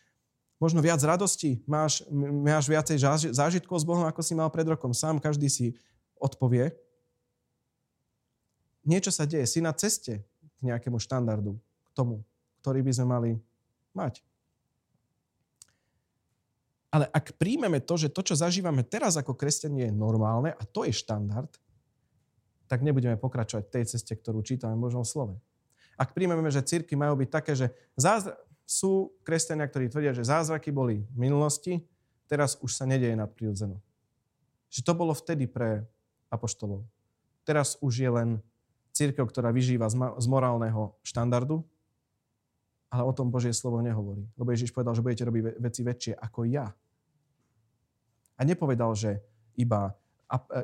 [0.56, 1.60] možno viac radosti?
[1.68, 2.96] Máš, máš viacej
[3.36, 4.96] zážitkov s Bohom, ako si mal pred rokom?
[4.96, 5.76] Sám každý si
[6.16, 6.72] odpovie.
[8.86, 9.46] Niečo sa deje.
[9.46, 10.22] Si na ceste
[10.58, 12.22] k nejakému štandardu, k tomu,
[12.62, 13.30] ktorý by sme mali
[13.94, 14.22] mať.
[16.88, 20.88] Ale ak príjmeme to, že to, čo zažívame teraz ako kresťanie, je normálne a to
[20.88, 21.52] je štandard,
[22.68, 25.36] tak nebudeme pokračovať v tej ceste, ktorú čítame v Božom slove.
[26.00, 28.36] Ak príjmeme, že cirky majú byť také, že zázra-
[28.68, 31.80] sú kresťania, ktorí tvrdia, že zázraky boli v minulosti,
[32.28, 33.80] teraz už sa nedeje nadprirodzeno.
[34.68, 35.88] Že to bolo vtedy pre
[36.28, 36.84] apoštolov.
[37.48, 38.28] Teraz už je len
[38.98, 41.62] církev, ktorá vyžíva z, morálneho štandardu,
[42.90, 44.26] ale o tom Božie slovo nehovorí.
[44.34, 46.66] Lebo Ježiš povedal, že budete robiť veci väčšie ako ja.
[48.34, 49.22] A nepovedal, že
[49.54, 49.94] iba,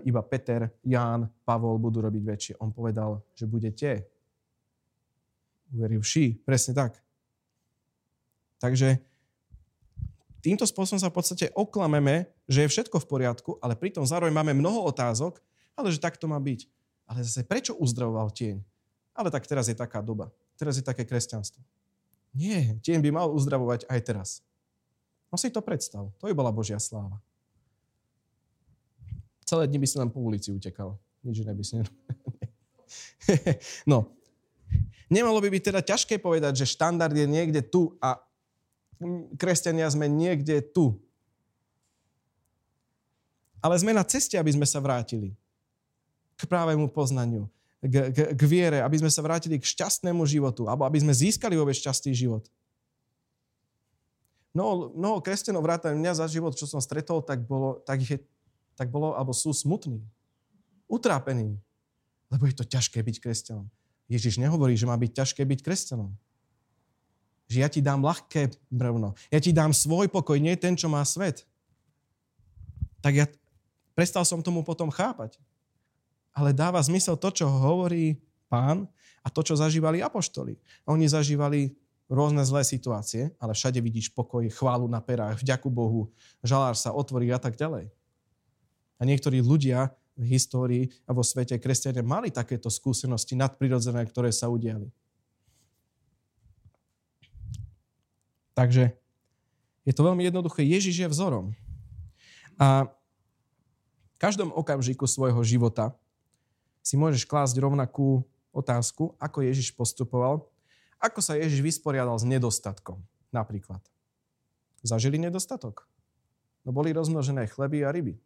[0.03, 2.55] iba Peter, Ján, Pavol budú robiť väčšie.
[2.59, 4.11] On povedal, že budete
[5.70, 6.42] uverivší.
[6.42, 6.99] Presne tak.
[8.59, 8.99] Takže
[10.40, 14.57] týmto spôsobom sa v podstate oklameme, že je všetko v poriadku, ale pritom zároveň máme
[14.57, 15.38] mnoho otázok,
[15.77, 16.70] ale že tak to má byť.
[17.04, 18.64] Ale zase prečo uzdravoval tieň?
[19.14, 20.32] Ale tak teraz je taká doba.
[20.58, 21.62] Teraz je také kresťanstvo.
[22.34, 24.42] Nie, tieň by mal uzdravovať aj teraz.
[25.30, 26.10] No si to predstav.
[26.18, 27.22] To by bola Božia sláva.
[29.46, 30.98] Celé dni by si len po ulici utekal.
[31.22, 31.78] Nič iné by si
[33.90, 34.10] No.
[35.12, 38.18] Nemalo by byť teda ťažké povedať, že štandard je niekde tu a
[39.36, 40.98] kresťania sme niekde tu.
[43.60, 45.36] Ale sme na ceste, aby sme sa vrátili
[46.35, 47.51] k právemu poznaniu
[47.85, 51.53] k, k, k viere, aby sme sa vrátili k šťastnému životu, alebo aby sme získali
[51.53, 52.49] vôbec šťastný život.
[54.57, 58.16] Mnoho, mnoho kresťanov vrátane mňa za život, čo som stretol, tak bolo, tak, je,
[58.78, 60.01] tak bolo alebo sú smutní,
[60.89, 61.61] utrápení,
[62.32, 63.68] lebo je to ťažké byť kresťanom.
[64.09, 66.12] Ježiš nehovorí, že má byť ťažké byť kresťanom.
[67.51, 69.12] Že ja ti dám ľahké brevno.
[69.28, 71.45] Ja ti dám svoj pokoj, nie ten, čo má svet.
[73.05, 73.26] Tak ja
[73.93, 75.37] prestal som tomu potom chápať
[76.35, 78.18] ale dáva zmysel to, čo hovorí
[78.51, 78.91] pán
[79.24, 80.61] A to, čo zažívali apoštoli.
[80.85, 81.72] Oni zažívali
[82.12, 86.12] rôzne zlé situácie, ale všade vidíš pokoj, chválu na perách, vďaku Bohu,
[86.45, 87.89] žalár sa otvorí a tak ďalej.
[89.01, 94.53] A niektorí ľudia v histórii a vo svete kresťania mali takéto skúsenosti nadprirodzené, ktoré sa
[94.53, 94.93] udiali.
[98.55, 98.95] Takže
[99.82, 100.62] je to veľmi jednoduché.
[100.62, 101.57] Ježiš je vzorom.
[102.55, 102.87] A
[104.14, 105.91] v každom okamžiku svojho života
[106.85, 108.20] si môžeš klásť rovnakú
[108.53, 110.45] otázku, ako Ježiš postupoval
[111.05, 112.97] ako sa Ježiš vysporiadal s nedostatkom
[113.28, 113.85] napríklad?
[114.80, 115.85] Zažili nedostatok?
[116.64, 118.16] No boli rozmnožené chleby a ryby.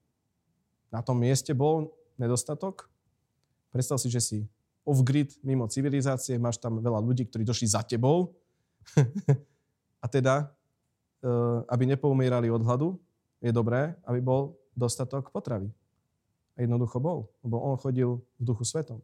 [0.94, 2.86] Na tom mieste bol nedostatok.
[3.74, 4.38] Predstav si, že si
[4.86, 8.30] off-grid, mimo civilizácie, máš tam veľa ľudí, ktorí došli za tebou.
[10.04, 10.46] a teda,
[11.18, 11.26] e,
[11.66, 12.88] aby nepoumierali od hladu,
[13.42, 15.68] je dobré, aby bol dostatok potravy.
[16.58, 18.98] A jednoducho bol, lebo on chodil v duchu svetom.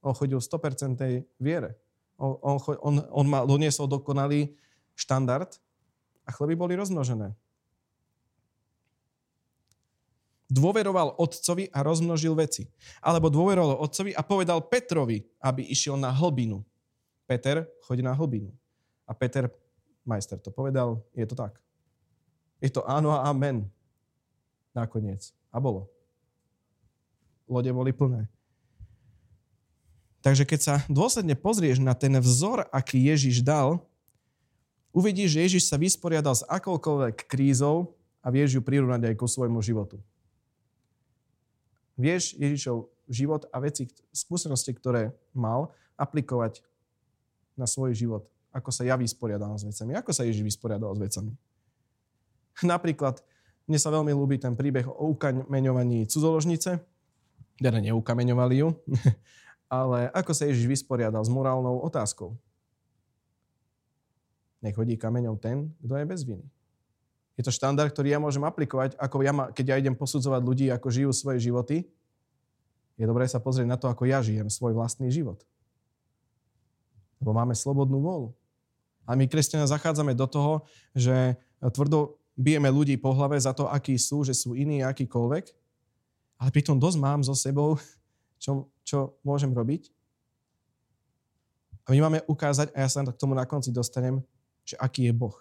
[0.00, 0.96] On chodil v 100%
[1.36, 1.76] viere.
[2.16, 4.56] On, on, on, mal, doniesol dokonalý
[4.96, 5.52] štandard
[6.24, 7.36] a chleby boli rozmnožené.
[10.48, 12.68] Dôveroval otcovi a rozmnožil veci.
[13.04, 16.64] Alebo dôveroval otcovi a povedal Petrovi, aby išiel na hlbinu.
[17.28, 18.52] Peter, chodí na hlbinu.
[19.04, 19.48] A Peter,
[20.04, 21.60] majster to povedal, je to tak.
[22.60, 23.68] Je to áno a amen.
[24.76, 25.32] Nakoniec.
[25.52, 25.93] A bolo.
[27.48, 28.28] Lode boli plné.
[30.24, 33.84] Takže keď sa dôsledne pozrieš na ten vzor, aký Ježiš dal,
[34.96, 37.92] uvidíš, že Ježiš sa vysporiadal s akoukoľvek krízou
[38.24, 40.00] a vieš ju prirovnať aj ku svojmu životu.
[42.00, 46.64] Vieš Ježišov život a veci, skúsenosti, ktoré mal, aplikovať
[47.54, 48.24] na svoj život.
[48.48, 49.92] Ako sa ja vysporiadal s vecami.
[49.92, 51.36] Ako sa Ježiš vysporiadal s vecami.
[52.64, 53.20] Napríklad,
[53.68, 56.93] mne sa veľmi ľúbi ten príbeh o ukameňovaní cudzoložnice.
[57.58, 58.68] Teda neukameňovali ju,
[59.74, 62.36] Ale ako sa Ježiš vysporiadal s morálnou otázkou?
[64.62, 66.46] Nech hodí kameňom ten, kto je bez viny.
[67.34, 70.66] Je to štandard, ktorý ja môžem aplikovať, ako ja ma, keď ja idem posudzovať ľudí,
[70.70, 71.82] ako žijú svoje životy.
[72.94, 75.42] Je dobré sa pozrieť na to, ako ja žijem svoj vlastný život.
[77.18, 78.30] Lebo máme slobodnú vôľu.
[79.04, 80.62] A my, kresťania, zachádzame do toho,
[80.94, 85.63] že tvrdo bijeme ľudí po hlave za to, akí sú, že sú iní akýkoľvek.
[86.38, 87.78] Ale pritom dosť mám so sebou
[88.42, 89.88] čo, čo môžem robiť.
[91.84, 94.24] A my máme ukázať, a ja sa k tomu na konci dostanem,
[94.64, 95.36] že aký je Boh.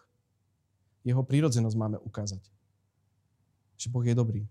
[1.03, 2.43] Jeho prírodzenosť máme ukázať.
[3.79, 4.41] Že Boh je dobrý.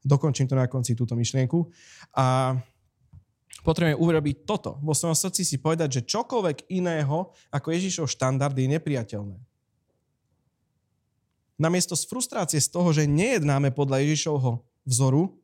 [0.00, 1.68] Dokončím to na konci, túto myšlienku.
[2.16, 2.56] A
[3.64, 4.80] potrebujem urobiť toto.
[4.80, 9.36] Vo svojom srdci si povedať, že čokoľvek iného ako Ježišov štandard je nepriateľné.
[11.60, 15.40] Namiesto z frustrácie z toho, že nejednáme podľa Ježišovho vzoru,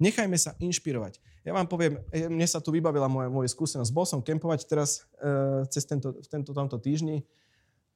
[0.00, 1.20] Nechajme sa inšpirovať.
[1.44, 3.92] Ja vám poviem, e, mne sa tu vybavila moja, moja skúsenosť.
[3.92, 7.28] Bol som kempovať teraz uh, cez tento, v tento, tomto týždni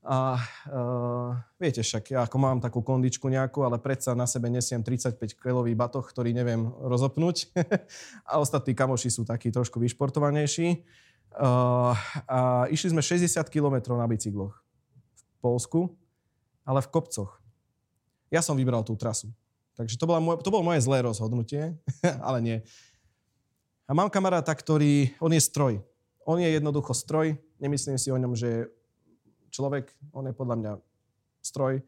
[0.05, 4.85] a uh, viete však, ja ako mám takú kondičku nejakú, ale predsa na sebe nesiem
[4.85, 7.57] 35-kilový batoh, ktorý neviem rozopnúť.
[8.29, 10.85] a ostatní kamoši sú takí trošku vyšportovanejší.
[11.33, 11.97] Uh,
[12.29, 14.53] a išli sme 60 km na bicykloch
[15.17, 15.89] v Polsku,
[16.69, 17.41] ale v kopcoch.
[18.29, 19.33] Ja som vybral tú trasu.
[19.75, 21.75] Takže to, bola moje, to bolo moje zlé rozhodnutie,
[22.27, 22.59] ale nie.
[23.85, 25.83] A mám kamaráta, ktorý, on je stroj.
[26.25, 27.37] On je jednoducho stroj.
[27.61, 28.70] Nemyslím si o ňom, že
[29.53, 30.72] človek, on je podľa mňa
[31.45, 31.85] stroj.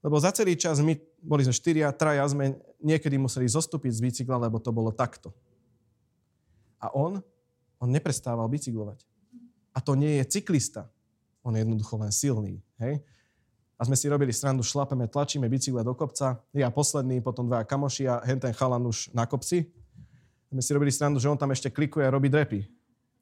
[0.00, 4.36] Lebo za celý čas my, boli sme štyria, traja sme niekedy museli zostúpiť z bicykla,
[4.48, 5.32] lebo to bolo takto.
[6.80, 7.20] A on,
[7.80, 9.04] on neprestával bicyklovať.
[9.76, 10.88] A to nie je cyklista.
[11.44, 12.60] On je jednoducho len silný.
[12.80, 13.00] Hej?
[13.80, 18.04] A sme si robili srandu, šlapeme, tlačíme bicykle do kopca, ja posledný, potom dva kamoši
[18.04, 19.72] a hen ten chalan už na kopci.
[20.52, 22.68] My si robili srandu, že on tam ešte klikuje a robí drepy,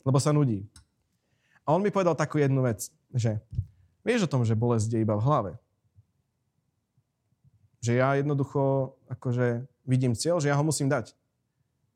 [0.02, 0.66] lebo sa nudí.
[1.62, 3.38] A on mi povedal takú jednu vec, že
[4.02, 5.52] vieš o tom, že bolesť je iba v hlave.
[7.78, 11.14] Že ja jednoducho akože vidím cieľ, že ja ho musím dať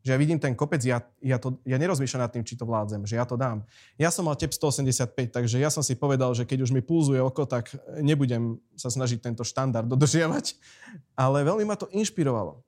[0.03, 3.07] že ja vidím ten kopec, ja, ja, to, ja nerozmýšľam nad tým, či to vládzem,
[3.07, 3.63] že ja to dám.
[3.95, 7.23] Ja som mal tep 185, takže ja som si povedal, že keď už mi pulzuje
[7.23, 7.71] oko, tak
[8.03, 10.59] nebudem sa snažiť tento štandard dodržiavať.
[11.23, 12.59] Ale veľmi ma to inšpirovalo.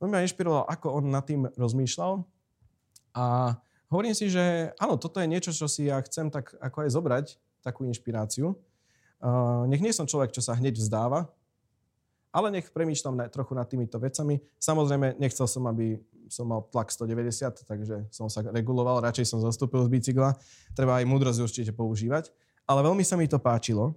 [0.00, 2.24] Veľmi ma inšpirovalo, ako on nad tým rozmýšľal.
[3.12, 3.52] A
[3.92, 7.26] hovorím si, že áno, toto je niečo, čo si ja chcem tak ako aj zobrať,
[7.60, 8.56] takú inšpiráciu.
[9.18, 11.26] Uh, nech nie som človek, čo sa hneď vzdáva,
[12.30, 14.38] ale nech premýšľam trochu nad týmito vecami.
[14.62, 15.98] Samozrejme, nechcel som, aby
[16.28, 20.36] som mal tlak 190, takže som sa reguloval, radšej som zastúpil z bicykla.
[20.72, 22.30] Treba aj múdrosť určite používať.
[22.68, 23.96] Ale veľmi sa mi to páčilo.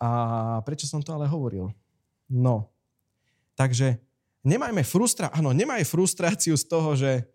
[0.00, 1.70] A prečo som to ale hovoril?
[2.30, 2.72] No,
[3.54, 4.00] takže
[4.42, 7.28] nemajme frustra- áno, nemaj frustráciu z toho, že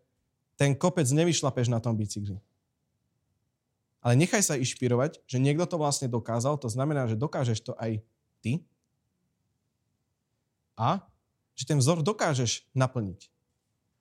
[0.55, 2.39] ten kopec nevyšlapeš na tom bicykli.
[4.05, 8.01] Ale nechaj sa inšpirovať, že niekto to vlastne dokázal, to znamená, že dokážeš to aj
[8.41, 8.61] ty
[10.77, 11.01] a
[11.55, 13.31] že ten vzor dokážeš naplniť.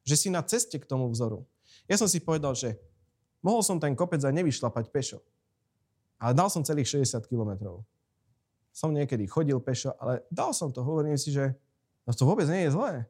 [0.04, 1.46] Že si na ceste k tomu vzoru.
[1.86, 2.76] Ja som si povedal, že
[3.40, 5.18] mohol som ten kopec aj nevyšlapať pešo.
[6.18, 7.86] Ale dal som celých 60 kilometrov.
[8.74, 10.82] Som niekedy chodil pešo, ale dal som to.
[10.82, 11.54] Hovorím si, že
[12.04, 13.06] no to vôbec nie je zlé.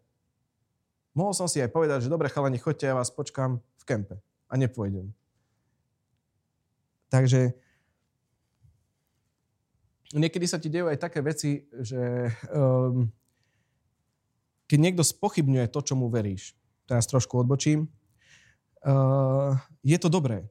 [1.15, 4.19] Mohol som si aj povedať, že dobre chalani, choďte, ja vás počkám v kempe
[4.51, 5.15] a nepôjdem.
[7.07, 7.55] Takže
[10.11, 13.07] niekedy sa ti dejú aj také veci, že um,
[14.69, 16.57] keď niekto spochybňuje to, čo mu veríš,
[16.89, 17.89] teraz trošku odbočím,
[18.85, 20.49] uh, je to dobré.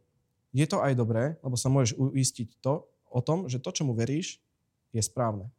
[0.53, 3.93] Je to aj dobré, lebo sa môžeš uistiť to, o tom, že to, čo mu
[3.93, 4.41] veríš,
[4.93, 5.49] je správne.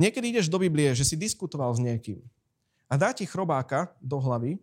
[0.00, 2.24] Niekedy ideš do Biblie, že si diskutoval s niekým
[2.88, 4.56] a dá ti chrobáka do hlavy,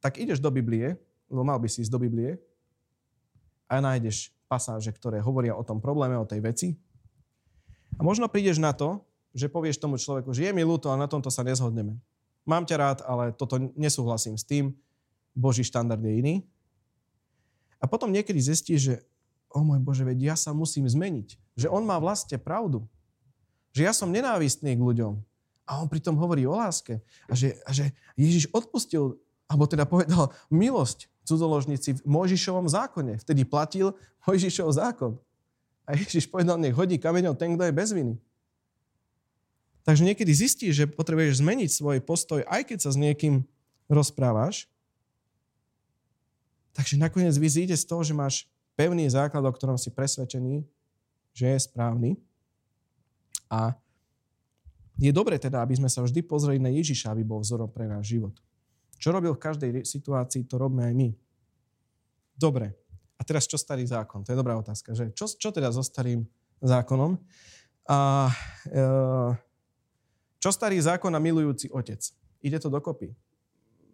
[0.00, 0.96] tak ideš do Biblie,
[1.28, 2.40] lebo mal by si ísť do Biblie
[3.68, 6.68] a nájdeš pasáže, ktoré hovoria o tom probléme, o tej veci.
[7.94, 9.04] A možno prídeš na to,
[9.34, 11.98] že povieš tomu človeku, že je mi ľúto, ale na tomto sa nezhodneme.
[12.48, 14.74] Mám ťa rád, ale toto nesúhlasím s tým.
[15.36, 16.34] Boží štandard je iný.
[17.78, 18.94] A potom niekedy zistíš, že
[19.50, 21.38] o môj Bože, veď ja sa musím zmeniť.
[21.58, 22.86] Že on má vlastne pravdu.
[23.74, 25.18] Že ja som nenávistný k ľuďom.
[25.66, 26.98] A on pritom hovorí o láske.
[27.30, 33.22] A že, a že Ježiš odpustil, alebo teda povedal milosť cudzoložníci v Mojžišovom zákone.
[33.22, 33.94] Vtedy platil
[34.26, 35.14] Mojžišov zákon.
[35.86, 38.14] A Ježiš povedal, nech hodí kameňom ten, kto je bez viny.
[39.90, 43.42] Takže niekedy zistíš, že potrebuješ zmeniť svoj postoj, aj keď sa s niekým
[43.90, 44.70] rozprávaš.
[46.78, 48.46] Takže nakoniec vyzíde z toho, že máš
[48.78, 50.62] pevný základ, o ktorom si presvedčený,
[51.34, 52.14] že je správny.
[53.50, 53.74] A
[54.94, 58.14] je dobre teda, aby sme sa vždy pozreli na Ježiša, aby bol vzorom pre náš
[58.14, 58.38] život.
[58.94, 61.10] Čo robil v každej situácii, to robíme aj my.
[62.38, 62.78] Dobre.
[63.18, 64.22] A teraz čo starý zákon?
[64.22, 64.94] To je dobrá otázka.
[64.94, 65.18] Že?
[65.18, 66.30] Čo, čo teda so starým
[66.62, 67.18] zákonom?
[67.90, 68.30] A
[68.70, 69.49] e,
[70.40, 72.00] čo starý zákon a milujúci otec?
[72.40, 73.12] Ide to dokopy.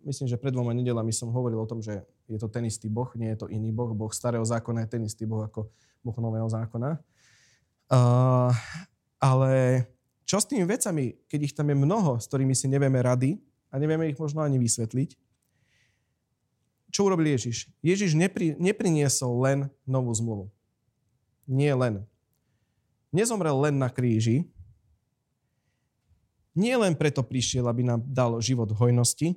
[0.07, 3.11] Myslím, že pred dvoma nedelami som hovoril o tom, že je to ten istý Boh,
[3.19, 3.91] nie je to iný Boh.
[3.91, 5.67] Boh starého zákona je ten istý Boh ako
[6.07, 7.03] Boh nového zákona.
[7.91, 8.55] Uh,
[9.19, 9.83] ale
[10.23, 13.43] čo s tými vecami, keď ich tam je mnoho, s ktorými si nevieme rady
[13.75, 15.19] a nevieme ich možno ani vysvetliť?
[16.95, 17.67] Čo urobil Ježiš?
[17.83, 20.47] Ježiš nepri, nepriniesol len novú zmluvu.
[21.51, 22.07] Nie len.
[23.11, 24.47] Nezomrel len na kríži,
[26.57, 29.37] nie len preto prišiel, aby nám dal život hojnosti,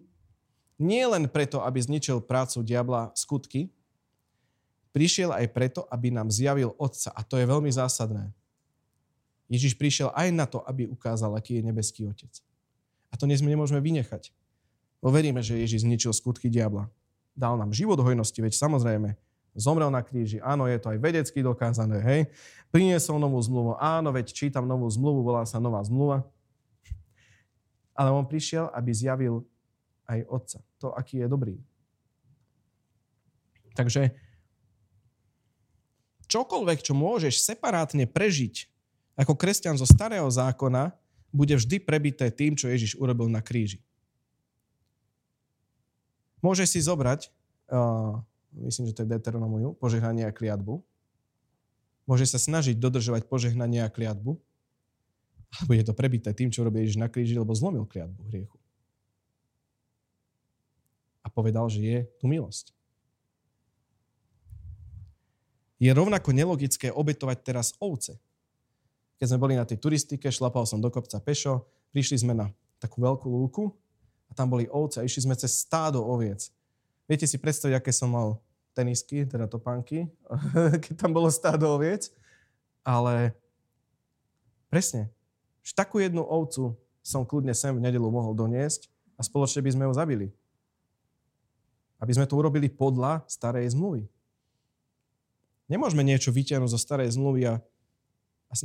[0.80, 3.68] nie len preto, aby zničil prácu diabla skutky,
[4.96, 7.12] prišiel aj preto, aby nám zjavil Otca.
[7.12, 8.32] A to je veľmi zásadné.
[9.52, 12.32] Ježiš prišiel aj na to, aby ukázal, aký je nebeský Otec.
[13.12, 14.32] A to nemôžeme vynechať.
[15.04, 16.88] Bo veríme, že Ježiš zničil skutky diabla.
[17.36, 19.20] Dal nám život hojnosti, veď samozrejme,
[19.60, 22.22] zomrel na kríži, áno, je to aj vedecky dokázané, hej.
[22.72, 26.24] Priniesol novú zmluvu, áno, veď čítam novú zmluvu, volá sa nová zmluva
[28.00, 29.43] ale on prišiel, aby zjavil
[30.08, 30.60] aj Otca.
[30.80, 31.60] To, aký je dobrý.
[33.76, 34.16] Takže
[36.32, 38.72] čokoľvek, čo môžeš separátne prežiť
[39.20, 40.95] ako kresťan zo starého zákona,
[41.36, 43.84] bude vždy prebité tým, čo Ježiš urobil na kríži.
[46.39, 47.28] Môžeš si zobrať,
[47.68, 48.16] uh,
[48.64, 50.80] myslím, že to je Deuteronomiu, požehnanie a kliatbu.
[52.08, 54.39] Môžeš sa snažiť dodržovať požehnanie a kliatbu,
[55.58, 58.58] alebo je to prebité tým, čo robí Ježiš na kríži, lebo zlomil kliatbu hriechu.
[61.26, 62.72] A povedal, že je tu milosť.
[65.80, 68.20] Je rovnako nelogické obetovať teraz ovce.
[69.18, 73.04] Keď sme boli na tej turistike, šlapal som do kopca pešo, prišli sme na takú
[73.04, 73.72] veľkú lúku
[74.28, 76.52] a tam boli ovce a išli sme cez stádo oviec.
[77.10, 78.39] Viete si predstaviť, aké som mal
[78.78, 80.08] tenisky, teda topánky,
[80.84, 82.12] keď tam bolo stádo oviec,
[82.86, 83.36] ale
[84.72, 85.12] presne,
[85.64, 88.88] že takú jednu ovcu som kľudne sem v nedelu mohol doniesť
[89.18, 90.32] a spoločne by sme ho zabili.
[91.99, 94.07] Aby sme to urobili podľa starej zmluvy.
[95.70, 97.55] Nemôžeme niečo vyťahnuť zo starej zmluvy a,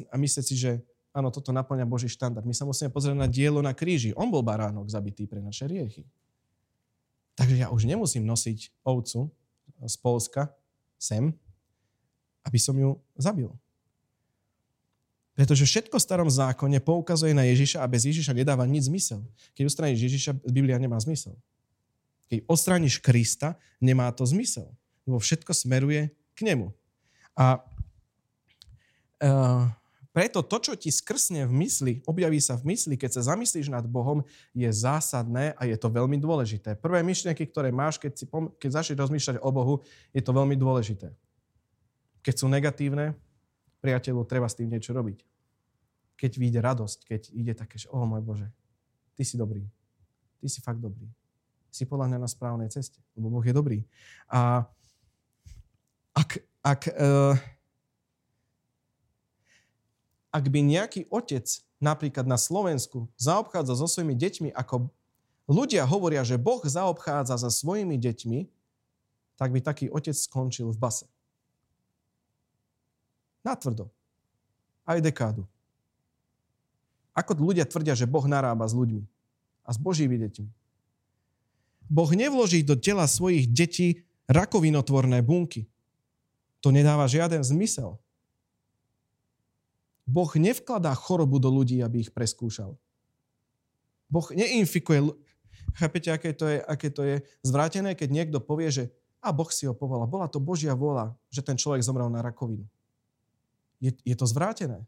[0.08, 0.80] a myslieť si, že
[1.12, 2.46] áno, toto naplňa Boží štandard.
[2.46, 4.16] My sa musíme pozrieť na dielo na kríži.
[4.16, 6.06] On bol baránok zabitý pre naše riechy.
[7.34, 9.30] Takže ja už nemusím nosiť ovcu
[9.82, 10.54] z Polska
[10.96, 11.34] sem,
[12.46, 13.50] aby som ju zabil.
[15.34, 19.26] Pretože všetko v starom zákone poukazuje na Ježiša a bez Ježiša nedáva nič zmysel.
[19.58, 21.34] Keď odstrániš Ježiša, Biblia nemá zmysel.
[22.30, 24.70] Keď odstrániš Krista, nemá to zmysel.
[25.02, 26.70] Lebo všetko smeruje k nemu.
[27.34, 27.58] A
[29.26, 29.66] uh,
[30.14, 33.82] Preto to, čo ti skrsne v mysli, objaví sa v mysli, keď sa zamyslíš nad
[33.82, 34.22] Bohom,
[34.54, 36.78] je zásadné a je to veľmi dôležité.
[36.78, 39.74] Prvé myšlienky, ktoré máš, keď, si keď začneš rozmýšľať o Bohu,
[40.14, 41.10] je to veľmi dôležité.
[42.22, 43.18] Keď sú negatívne,
[43.84, 45.20] priateľu, treba s tým niečo robiť.
[46.16, 48.48] Keď vyjde radosť, keď ide také, že, oh môj Bože,
[49.12, 49.68] ty si dobrý.
[50.40, 51.04] Ty si fakt dobrý.
[51.68, 53.84] Si podľa mňa na správnej ceste, lebo Boh je dobrý.
[54.32, 54.64] A
[56.16, 57.36] ak, ak uh,
[60.34, 61.46] ak by nejaký otec
[61.78, 64.90] napríklad na Slovensku zaobchádza so svojimi deťmi, ako
[65.46, 68.50] ľudia hovoria, že Boh zaobchádza so svojimi deťmi,
[69.38, 71.06] tak by taký otec skončil v base.
[73.44, 73.92] Natvrdo.
[74.88, 75.44] Aj dekádu.
[77.14, 79.04] Ako ľudia tvrdia, že Boh narába s ľuďmi
[79.62, 80.48] a s Božími deťmi.
[81.86, 85.68] Boh nevloží do tela svojich detí rakovinotvorné bunky.
[86.64, 88.00] To nedáva žiaden zmysel.
[90.08, 92.76] Boh nevkladá chorobu do ľudí, aby ich preskúšal.
[94.08, 95.12] Boh neinfikuje...
[95.74, 98.84] Chápete, aké to je, aké to je zvrátené, keď niekto povie, že
[99.24, 100.04] a Boh si ho povolal.
[100.04, 102.68] Bola to Božia vôľa, že ten človek zomrel na rakovinu.
[103.82, 104.84] Je, je to zvrátené.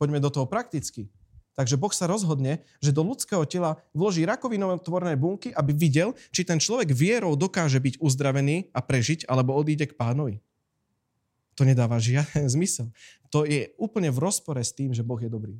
[0.00, 1.12] Poďme do toho prakticky.
[1.52, 6.56] Takže Boh sa rozhodne, že do ľudského tela vloží rakovinotvorné bunky, aby videl, či ten
[6.56, 10.40] človek vierou dokáže byť uzdravený a prežiť, alebo odíde k pánovi.
[11.60, 12.88] To nedáva žiaden zmysel.
[13.28, 15.52] To je úplne v rozpore s tým, že Boh je dobrý.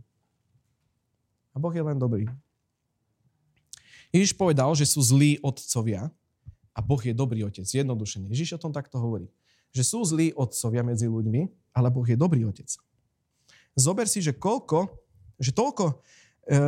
[1.53, 2.25] A Boh je len dobrý.
[4.09, 6.09] Ježiš povedal, že sú zlí otcovia
[6.73, 7.67] a Boh je dobrý otec.
[7.67, 8.31] Jednodušene.
[8.33, 9.29] Ježiš o tom takto hovorí.
[9.71, 12.67] Že sú zlí otcovia medzi ľuďmi, ale Boh je dobrý otec.
[13.79, 14.91] Zober si, že koľko,
[15.39, 16.03] že toľko,
[16.51, 16.59] e,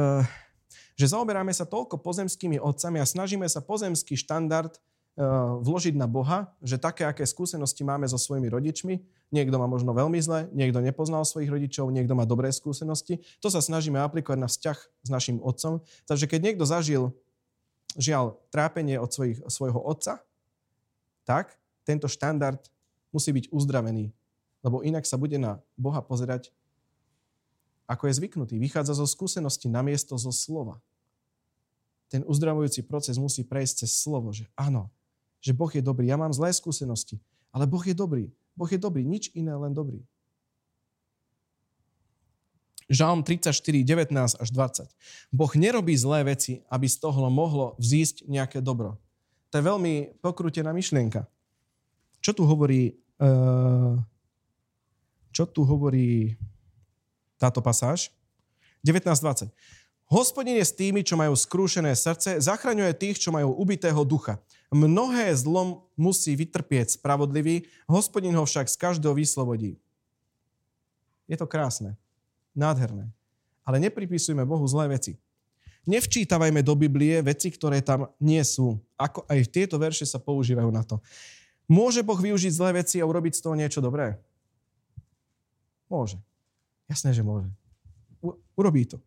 [0.94, 4.78] že zaoberáme sa toľko pozemskými otcami a snažíme sa pozemský štandard
[5.12, 5.20] Eh,
[5.60, 8.96] vložiť na Boha, že také, aké skúsenosti máme so svojimi rodičmi,
[9.28, 13.60] niekto má možno veľmi zle, niekto nepoznal svojich rodičov, niekto má dobré skúsenosti, to sa
[13.60, 15.84] snažíme aplikovať na vzťah s našim otcom.
[16.08, 17.12] Takže keď niekto zažil,
[17.92, 20.24] žiaľ, trápenie od svojich, svojho otca,
[21.28, 22.64] tak tento štandard
[23.12, 24.10] musí byť uzdravený,
[24.64, 26.50] lebo inak sa bude na Boha pozerať,
[27.86, 28.54] ako je zvyknutý.
[28.56, 30.80] Vychádza zo skúsenosti namiesto zo slova.
[32.08, 34.88] Ten uzdravujúci proces musí prejsť cez slovo, že áno,
[35.44, 36.08] že Boh je dobrý.
[36.08, 37.20] Ja mám zlé skúsenosti,
[37.52, 38.32] ale Boh je dobrý.
[38.56, 40.04] Boh je dobrý, nič iné, len dobrý.
[42.92, 43.56] Žalm 34,
[43.88, 45.32] 19 až 20.
[45.32, 49.00] Boh nerobí zlé veci, aby z toho mohlo vzísť nejaké dobro.
[49.48, 51.24] To je veľmi pokrútená myšlienka.
[52.20, 53.01] Čo tu hovorí,
[55.30, 56.34] čo tu hovorí
[57.38, 58.10] táto pasáž?
[58.82, 59.50] 19.20.
[60.12, 64.36] Hospodin je s tými, čo majú skrúšené srdce, zachraňuje tých, čo majú ubitého ducha.
[64.68, 69.80] Mnohé zlom musí vytrpieť spravodlivý, hospodin ho však z každého vyslobodí.
[71.24, 71.96] Je to krásne,
[72.52, 73.08] nádherné.
[73.64, 75.16] Ale nepripisujme Bohu zlé veci.
[75.88, 78.78] Nevčítavajme do Biblie veci, ktoré tam nie sú.
[79.00, 81.00] Ako aj tieto verše sa používajú na to.
[81.70, 84.18] Môže Boh využiť zlé veci a urobiť z toho niečo dobré?
[85.86, 86.18] Môže.
[86.88, 87.48] Jasné, že môže.
[88.20, 89.00] U- urobí to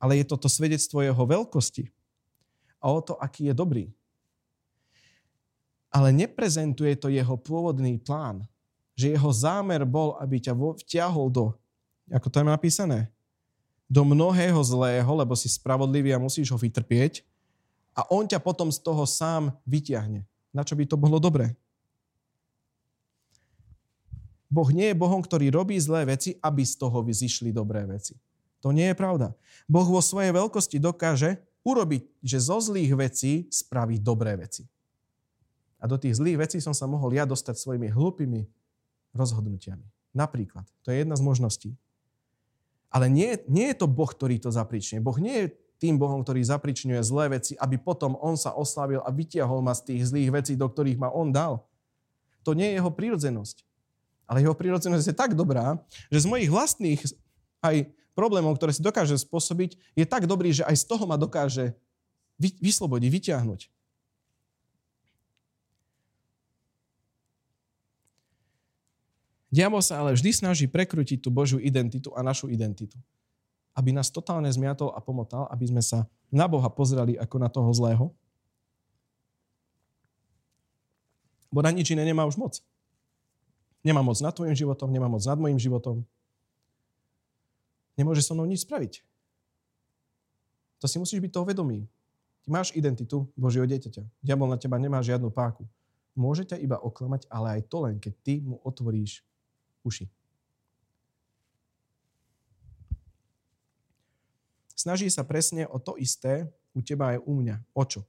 [0.00, 1.92] ale je to to svedectvo jeho veľkosti
[2.80, 3.84] a o to, aký je dobrý.
[5.92, 8.48] Ale neprezentuje to jeho pôvodný plán,
[8.96, 11.52] že jeho zámer bol, aby ťa vtiahol do,
[12.08, 12.98] ako to je napísané,
[13.90, 17.20] do mnohého zlého, lebo si spravodlivý a musíš ho vytrpieť
[17.92, 20.24] a on ťa potom z toho sám vyťahne.
[20.50, 21.54] Na čo by to bolo dobré?
[24.50, 28.18] Boh nie je Bohom, ktorý robí zlé veci, aby z toho vyzišli dobré veci.
[28.60, 29.32] To nie je pravda.
[29.70, 34.66] Boh vo svojej veľkosti dokáže urobiť, že zo zlých vecí spraví dobré veci.
[35.80, 38.44] A do tých zlých vecí som sa mohol ja dostať svojimi hlupými
[39.16, 39.86] rozhodnutiami.
[40.12, 40.66] Napríklad.
[40.84, 41.70] To je jedna z možností.
[42.90, 44.98] Ale nie, nie je to Boh, ktorý to zapričňuje.
[44.98, 45.46] Boh nie je
[45.80, 49.88] tým Bohom, ktorý zapričňuje zlé veci, aby potom on sa oslavil a vytiahol ma z
[49.88, 51.64] tých zlých vecí, do ktorých ma on dal.
[52.44, 53.64] To nie je jeho prírodzenosť.
[54.28, 55.80] Ale jeho prírodzenosť je tak dobrá,
[56.12, 57.00] že z mojich vlastných
[57.64, 61.72] aj problémov, ktoré si dokáže spôsobiť, je tak dobrý, že aj z toho ma dokáže
[62.38, 63.60] vyslobodiť, vyťahnuť.
[69.50, 72.94] Diabol sa ale vždy snaží prekrútiť tú Božiu identitu a našu identitu.
[73.80, 77.72] Aby nás totálne zmiatol a pomotal, aby sme sa na Boha pozreli ako na toho
[77.72, 78.12] zlého.
[81.48, 82.60] Bo na nič iné nemá už moc.
[83.80, 86.04] Nemá moc nad tvojim životom, nemá moc nad mojim životom,
[87.96, 89.00] nemôže so mnou nič spraviť.
[90.80, 91.88] To si musíš byť toho vedomý.
[92.44, 94.04] Ty máš identitu Božieho dieťaťa.
[94.20, 95.64] Diabol na teba nemá žiadnu páku.
[96.12, 99.24] Môže ťa iba oklamať, ale aj to len, keď ty mu otvoríš
[99.80, 100.08] uši.
[104.80, 107.60] Snaží sa presne o to isté u teba aj u mňa.
[107.76, 108.00] O čo?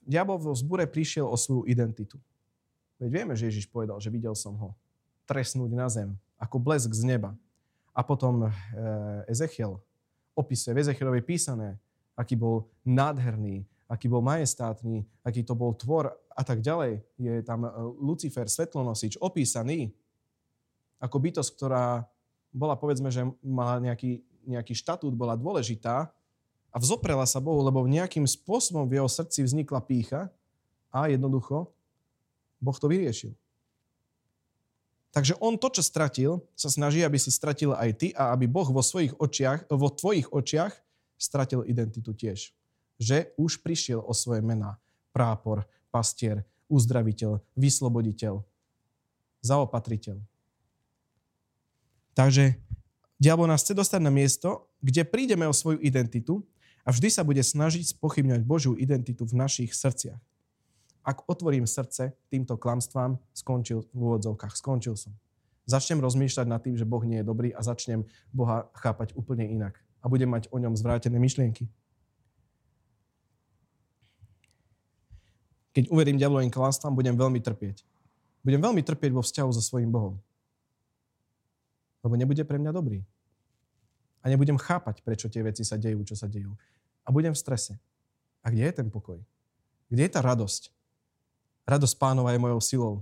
[0.00, 2.16] Diabol vo zbure prišiel o svoju identitu.
[2.96, 4.72] Veď vieme, že Ježiš povedal, že videl som ho
[5.28, 7.36] tresnúť na zem, ako blesk z neba.
[7.92, 8.50] A potom e,
[9.28, 9.76] Ezechiel
[10.32, 11.76] opisuje, v Ezechielovi písané,
[12.16, 17.04] aký bol nádherný, aký bol majestátny, aký to bol tvor a tak ďalej.
[17.20, 17.70] Je tam e,
[18.00, 19.92] Lucifer, svetlonosič, opísaný
[20.96, 22.08] ako bytosť, ktorá
[22.56, 26.08] bola, povedzme, že mala nejaký nejaký štatút bola dôležitá
[26.70, 30.30] a vzoprela sa Bohu, lebo nejakým spôsobom v jeho srdci vznikla pícha
[30.88, 31.68] a jednoducho
[32.62, 33.34] Boh to vyriešil.
[35.16, 38.68] Takže on to, čo stratil, sa snaží, aby si stratil aj ty a aby Boh
[38.68, 40.76] vo, svojich očiach, vo tvojich očiach
[41.16, 42.52] stratil identitu tiež.
[43.00, 44.76] Že už prišiel o svoje mená.
[45.16, 48.44] Prápor, pastier, uzdraviteľ, vysloboditeľ,
[49.40, 50.20] zaopatriteľ.
[52.12, 52.60] Takže
[53.16, 56.44] Diabol nás chce dostať na miesto, kde prídeme o svoju identitu
[56.84, 60.20] a vždy sa bude snažiť spochybňovať Božiu identitu v našich srdciach.
[61.00, 65.16] Ak otvorím srdce týmto klamstvám, skončil v úvodzovkách, skončil som.
[65.64, 69.80] Začnem rozmýšľať nad tým, že Boh nie je dobrý a začnem Boha chápať úplne inak.
[70.04, 71.66] A budem mať o ňom zvrátené myšlienky.
[75.74, 77.82] Keď uverím diablovým klamstvám, budem veľmi trpieť.
[78.46, 80.22] Budem veľmi trpieť vo vzťahu so svojím Bohom
[82.06, 83.02] lebo nebude pre mňa dobrý.
[84.22, 86.54] A nebudem chápať, prečo tie veci sa dejú, čo sa dejú.
[87.02, 87.74] A budem v strese.
[88.46, 89.18] A kde je ten pokoj?
[89.90, 90.70] Kde je tá radosť?
[91.66, 92.94] Radosť pánova je mojou silou.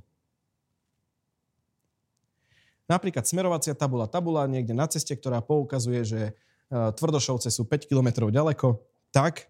[2.88, 4.08] Napríklad smerovacia tabula.
[4.08, 6.32] Tabula niekde na ceste, ktorá poukazuje, že e,
[6.68, 9.48] Tvrdošovce sú 5 km ďaleko, tak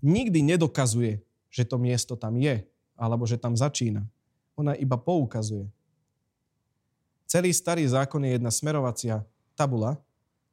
[0.00, 1.20] nikdy nedokazuje,
[1.52, 2.64] že to miesto tam je,
[2.96, 4.08] alebo že tam začína.
[4.56, 5.68] Ona iba poukazuje.
[7.32, 9.24] Celý starý zákon je jedna smerovacia
[9.56, 9.96] tabula,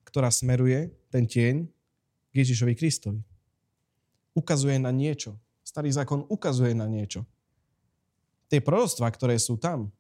[0.08, 1.68] ktorá smeruje ten tieň
[2.32, 3.20] k Ježišovi Kristovi.
[4.32, 5.36] Ukazuje na niečo.
[5.60, 7.28] Starý zákon ukazuje na niečo.
[8.48, 9.92] Tie proroctvá, ktoré sú tam,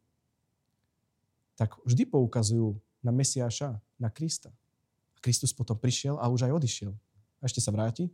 [1.59, 4.47] tak vždy poukazujú na Mesiáša, na Krista.
[4.47, 6.95] A Kristus potom prišiel a už aj odišiel.
[6.95, 8.07] A ešte sa vráti.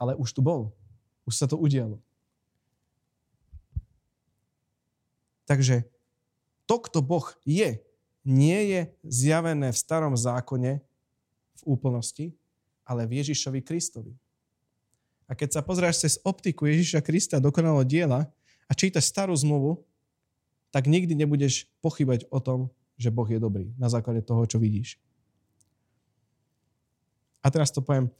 [0.00, 0.72] Ale už tu bol.
[1.28, 2.00] Už sa to udialo.
[5.44, 5.84] Takže
[6.68, 7.80] to, kto Boh je,
[8.28, 10.84] nie je zjavené v starom zákone
[11.56, 12.36] v úplnosti,
[12.84, 14.12] ale v Ježišovi Kristovi.
[15.24, 18.28] A keď sa pozráš cez optiku Ježiša Krista dokonalo diela
[18.68, 19.80] a čítaš starú zmluvu,
[20.68, 22.68] tak nikdy nebudeš pochybať o tom,
[23.00, 25.00] že Boh je dobrý na základe toho, čo vidíš.
[27.40, 28.12] A teraz to poviem.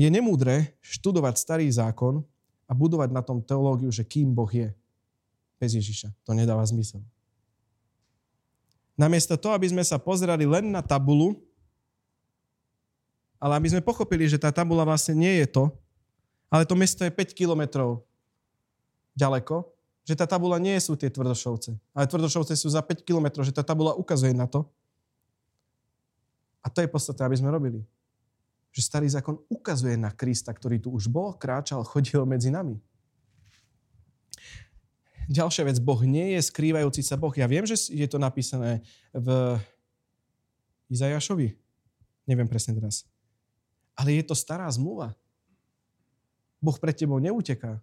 [0.00, 2.24] Je nemúdre študovať starý zákon
[2.68, 4.72] a budovať na tom teológiu, že kým Boh je.
[5.60, 6.08] Bez Ježiša.
[6.24, 7.04] To nedáva zmysel.
[9.00, 11.40] Namiesto toho, aby sme sa pozerali len na tabulu,
[13.40, 15.64] ale aby sme pochopili, že tá tabula vlastne nie je to,
[16.52, 18.04] ale to mesto je 5 kilometrov
[19.16, 19.64] ďaleko,
[20.04, 23.64] že tá tabula nie sú tie tvrdošovce, ale tvrdošovce sú za 5 kilometrov, že tá
[23.64, 24.68] tabula ukazuje na to.
[26.60, 27.80] A to je podstatné, aby sme robili.
[28.76, 32.76] Že starý zákon ukazuje na Krista, ktorý tu už bol, kráčal, chodil medzi nami.
[35.30, 37.30] Ďalšia vec, Boh nie je skrývajúci sa Boh.
[37.38, 38.82] Ja viem, že je to napísané
[39.14, 39.54] v
[40.90, 41.54] Izajašovi.
[42.26, 43.06] Neviem presne teraz.
[43.94, 45.14] Ale je to stará zmluva.
[46.58, 47.78] Boh pred tebou neuteká.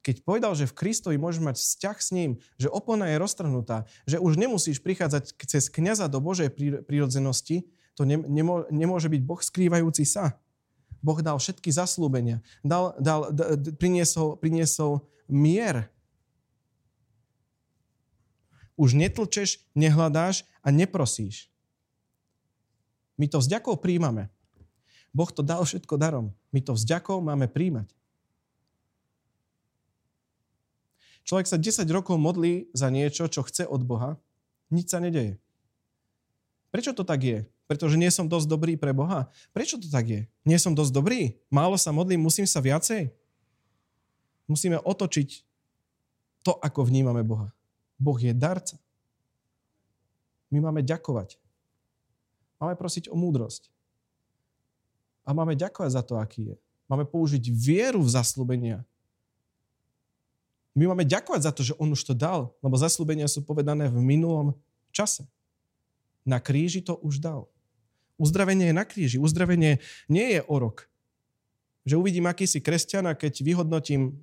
[0.00, 4.16] Keď povedal, že v Kristovi môžeš mať vzťah s ním, že opona je roztrhnutá, že
[4.16, 6.56] už nemusíš prichádzať cez kniaza do Božej
[6.88, 8.08] prírodzenosti, to
[8.72, 10.40] nemôže byť Boh skrývajúci sa.
[11.04, 12.40] Boh dal všetky zaslúbenia.
[12.60, 15.88] Dal, dal, d, d, priniesol, priniesol mier.
[18.76, 21.48] Už netlčeš, nehľadáš a neprosíš.
[23.16, 24.28] My to vzďakou príjmame.
[25.16, 26.36] Boh to dal všetko darom.
[26.52, 27.88] My to vzďakou máme príjmať.
[31.26, 34.20] Človek sa 10 rokov modlí za niečo, čo chce od Boha.
[34.70, 35.40] Nič sa nedeje.
[36.76, 37.48] Prečo to tak je?
[37.64, 39.32] Pretože nie som dosť dobrý pre Boha.
[39.56, 40.20] Prečo to tak je?
[40.44, 41.40] Nie som dosť dobrý?
[41.48, 43.08] Málo sa modlím, musím sa viacej?
[44.44, 45.40] Musíme otočiť
[46.44, 47.48] to, ako vnímame Boha.
[47.96, 48.76] Boh je darca.
[50.52, 51.40] My máme ďakovať.
[52.60, 53.72] Máme prosiť o múdrosť.
[55.24, 56.56] A máme ďakovať za to, aký je.
[56.92, 58.84] Máme použiť vieru v zaslúbenia.
[60.76, 63.96] My máme ďakovať za to, že On už to dal, lebo zaslúbenia sú povedané v
[63.96, 64.52] minulom
[64.92, 65.24] čase.
[66.26, 67.46] Na kríži to už dal.
[68.18, 69.16] Uzdravenie je na kríži.
[69.22, 69.78] Uzdravenie
[70.10, 70.90] nie je o rok.
[71.86, 74.18] Že uvidím, aký si kresťan a keď vyhodnotím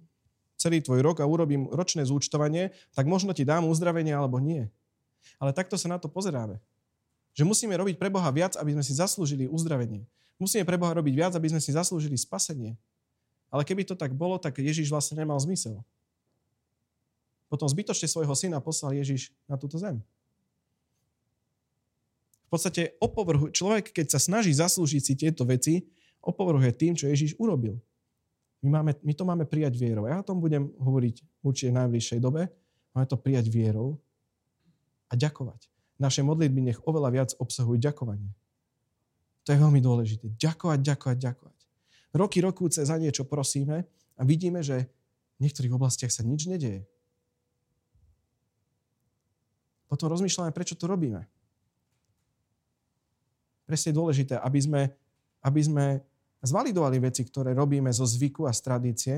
[0.59, 4.67] celý tvoj rok a urobím ročné zúčtovanie, tak možno ti dám uzdravenie alebo nie.
[5.39, 6.59] Ale takto sa na to pozeráme.
[7.33, 10.03] Že musíme robiť pre Boha viac, aby sme si zaslúžili uzdravenie.
[10.37, 12.75] Musíme pre Boha robiť viac, aby sme si zaslúžili spasenie.
[13.53, 15.79] Ale keby to tak bolo, tak Ježiš vlastne nemal zmysel.
[17.47, 20.01] Potom zbytočne svojho syna poslal Ježiš na túto zem.
[22.53, 25.89] Podstate opovrhu, človek, keď sa snaží zaslúžiť si tieto veci,
[26.21, 27.81] opovrhuje tým, čo Ježiš urobil.
[28.61, 30.05] My, máme, my to máme prijať vierou.
[30.05, 32.53] Ja o tom budem hovoriť určite v najbližšej dobe.
[32.93, 33.97] Máme to prijať vierou
[35.09, 35.65] a ďakovať.
[35.97, 38.29] Naše modlitby nech oveľa viac obsahujú ďakovanie.
[39.43, 40.37] To je veľmi dôležité.
[40.37, 41.59] Ďakovať, ďakovať, ďakovať.
[42.13, 44.93] Roky, rokúce za niečo prosíme a vidíme, že
[45.41, 46.85] v niektorých oblastiach sa nič nedieje
[49.93, 51.21] potom rozmýšľame, prečo to robíme.
[53.63, 54.81] Presne dôležité, aby sme,
[55.39, 55.85] aby sme
[56.43, 59.15] zvalidovali veci, ktoré robíme zo zvyku a z tradície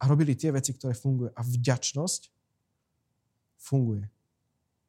[0.00, 1.30] a robili tie veci, ktoré fungujú.
[1.36, 2.32] A vďačnosť
[3.60, 4.08] funguje.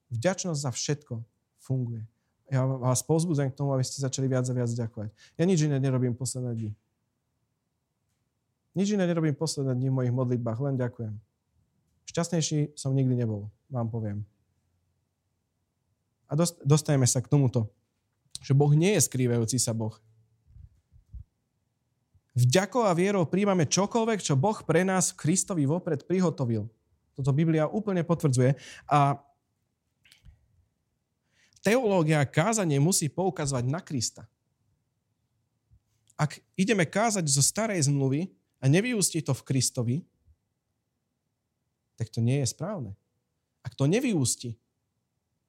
[0.09, 1.21] Vďačnosť za všetko
[1.59, 2.07] funguje.
[2.51, 5.09] Ja vás pozbudzujem k tomu, aby ste začali viac a viac ďakovať.
[5.37, 6.71] Ja nič iné nerobím posledné dni.
[8.73, 11.13] Nič iné nerobím posledné dni v mojich modlitbách, len ďakujem.
[12.09, 14.25] Šťastnejší som nikdy nebol, vám poviem.
[16.29, 16.33] A
[16.65, 17.69] dostajeme sa k tomuto,
[18.43, 19.95] že Boh nie je skrývajúci sa Boh.
[22.35, 26.67] Vďako a vierou príjmame čokoľvek, čo Boh pre nás Kristovi vopred prihotovil.
[27.15, 28.57] Toto Biblia úplne potvrdzuje.
[28.89, 29.21] A
[31.63, 34.27] teológia a kázanie musí poukazovať na Krista.
[36.19, 38.27] Ak ideme kázať zo starej zmluvy
[38.59, 39.97] a nevyústi to v Kristovi,
[41.95, 42.97] tak to nie je správne.
[43.61, 44.57] Ak to nevyústi,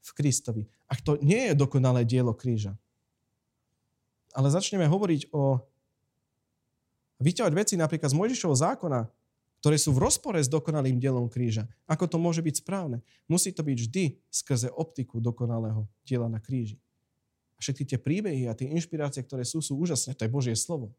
[0.05, 0.63] v Kristovi.
[0.85, 2.77] Ak to nie je dokonalé dielo kríža.
[4.35, 5.63] Ale začneme hovoriť o
[7.23, 9.07] vyťahovať veci napríklad z Mojžišovho zákona,
[9.65, 11.65] ktoré sú v rozpore s dokonalým dielom kríža.
[11.89, 13.01] Ako to môže byť správne?
[13.25, 16.77] Musí to byť vždy skrze optiku dokonalého diela na kríži.
[17.57, 20.13] A všetky tie príbehy a tie inšpirácie, ktoré sú, sú úžasné.
[20.21, 20.93] To je Božie slovo.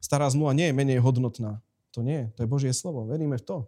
[0.00, 1.60] Stará zmluva nie je menej hodnotná.
[1.92, 3.04] To nie, to je Božie slovo.
[3.04, 3.58] Veríme v to.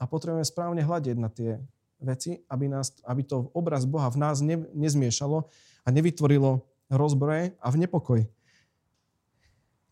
[0.00, 1.60] A potrebujeme správne hľadiť na tie
[2.00, 5.44] veci, aby, nás, aby to obraz Boha v nás ne, nezmiešalo
[5.84, 8.20] a nevytvorilo rozbroje a v nepokoj.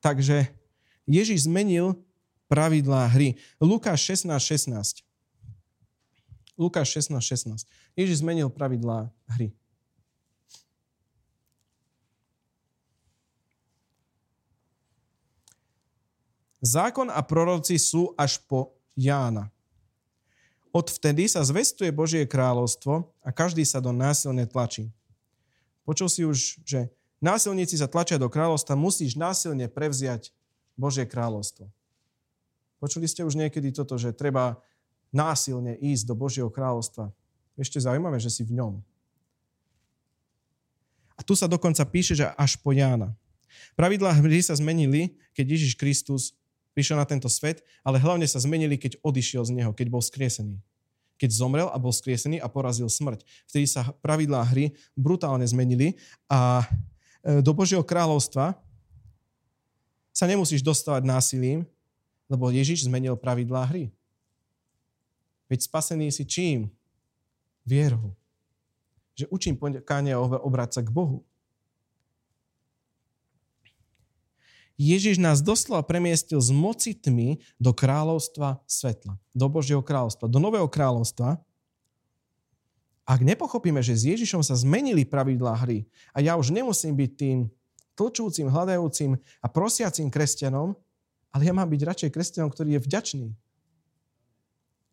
[0.03, 0.51] Takže
[1.07, 1.96] Ježiš zmenil
[2.51, 3.38] pravidlá hry.
[3.62, 5.07] Lukáš 16, 16.
[6.59, 7.64] Lukáš 16, 16.
[7.94, 9.55] Ježiš zmenil pravidlá hry.
[16.59, 19.46] Zákon a proroci sú až po Jána.
[20.74, 24.90] Odvtedy sa zvestuje Božie kráľovstvo a každý sa do násilne tlačí.
[25.89, 26.93] Počul si už, že
[27.24, 30.36] násilníci sa tlačia do kráľovstva, musíš násilne prevziať
[30.76, 31.64] Božie kráľovstvo.
[32.76, 34.61] Počuli ste už niekedy toto, že treba
[35.09, 37.09] násilne ísť do Božieho kráľovstva.
[37.57, 38.84] Ešte zaujímavé, že si v ňom.
[41.16, 43.16] A tu sa dokonca píše, že až po Jána.
[43.72, 46.36] Pravidlá hry sa zmenili, keď Ježiš Kristus
[46.76, 50.61] prišiel na tento svet, ale hlavne sa zmenili, keď odišiel z neho, keď bol skriesený.
[51.19, 53.27] Keď zomrel a bol skriesený a porazil smrť.
[53.51, 55.99] Vtedy sa pravidlá hry brutálne zmenili
[56.31, 56.62] a
[57.21, 58.55] e, do Božieho kráľovstva
[60.14, 61.62] sa nemusíš dostávať násilím,
[62.27, 63.93] lebo Ježiš zmenil pravidlá hry.
[65.47, 66.73] Veď spasený si čím?
[67.62, 68.16] Vierou.
[69.14, 71.28] Že učím pokáňa obrať sa k Bohu.
[74.79, 79.18] Ježiš nás doslova premiestil z moci tmy do kráľovstva svetla.
[79.35, 81.43] Do Božieho kráľovstva, do nového kráľovstva.
[83.03, 85.83] Ak nepochopíme, že s Ježišom sa zmenili pravidlá hry
[86.14, 87.39] a ja už nemusím byť tým
[87.99, 90.79] tlčúcim, hľadajúcim a prosiacim kresťanom,
[91.35, 93.29] ale ja mám byť radšej kresťanom, ktorý je vďačný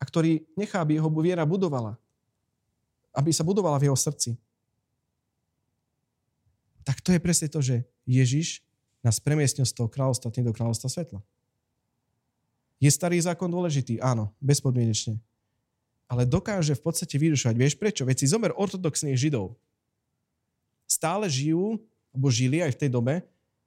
[0.02, 2.02] a ktorý nechá, aby jeho viera budovala.
[3.14, 4.36] Aby sa budovala v jeho srdci.
[6.82, 8.66] Tak to je presne to, že Ježiš
[9.06, 11.22] nás premiestnil z toho kráľovstva tým do kráľovstva svetla.
[12.82, 14.02] Je starý zákon dôležitý?
[14.02, 15.22] Áno, bezpodmienečne.
[16.10, 17.56] Ale dokáže v podstate vyrušovať.
[17.56, 18.02] Vieš prečo?
[18.02, 19.54] Veď si zomer ortodoxných židov.
[20.90, 21.78] Stále žijú,
[22.14, 23.14] alebo žili aj v tej dobe,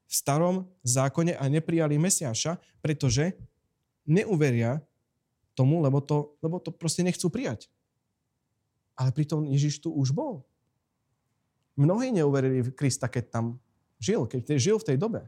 [0.09, 3.37] v starom zákone a neprijali Mesiáša, pretože
[4.09, 4.81] neuveria
[5.53, 7.67] tomu, lebo to, lebo to proste nechcú prijať.
[8.95, 10.43] Ale pritom Ježiš tu už bol.
[11.79, 13.47] Mnohí neuverili v Krista, keď tam
[13.99, 15.27] žil, keď žil v tej dobe.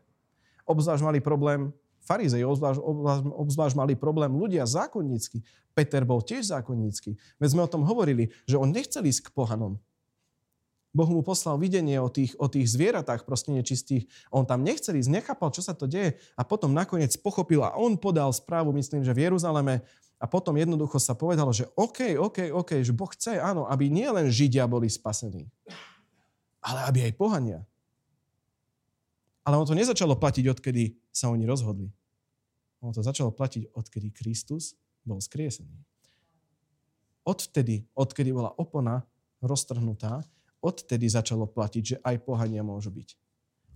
[0.66, 5.44] Obzvlášť mali problém farizej, obzvlášť, obzvlášť, obzvlášť mali problém ľudia zákonnícky.
[5.76, 7.14] Peter bol tiež zákonnícky.
[7.38, 9.78] Veď sme o tom hovorili, že on nechcel ísť k pohanom.
[10.90, 14.10] Boh mu poslal videnie o tých, o tých zvieratách proste nečistých.
[14.34, 17.94] On tam nechcel ísť, nechápal, čo sa to deje a potom nakoniec pochopil a on
[17.94, 19.86] podal správu, myslím, že v Jeruzaleme
[20.18, 24.10] a potom jednoducho sa povedalo, že OK, OK, OK, že Boh chce, áno, aby nie
[24.10, 25.46] len Židia boli spasení,
[26.58, 27.62] ale aby aj pohania.
[29.44, 31.88] Ale on to nezačalo platiť, odkedy sa oni rozhodli.
[32.80, 35.76] Ono to začalo platiť, odkedy Kristus bol skriesený.
[37.24, 39.04] Odvtedy, odkedy bola opona
[39.44, 40.24] roztrhnutá,
[40.60, 43.16] odtedy začalo platiť, že aj pohania môžu byť.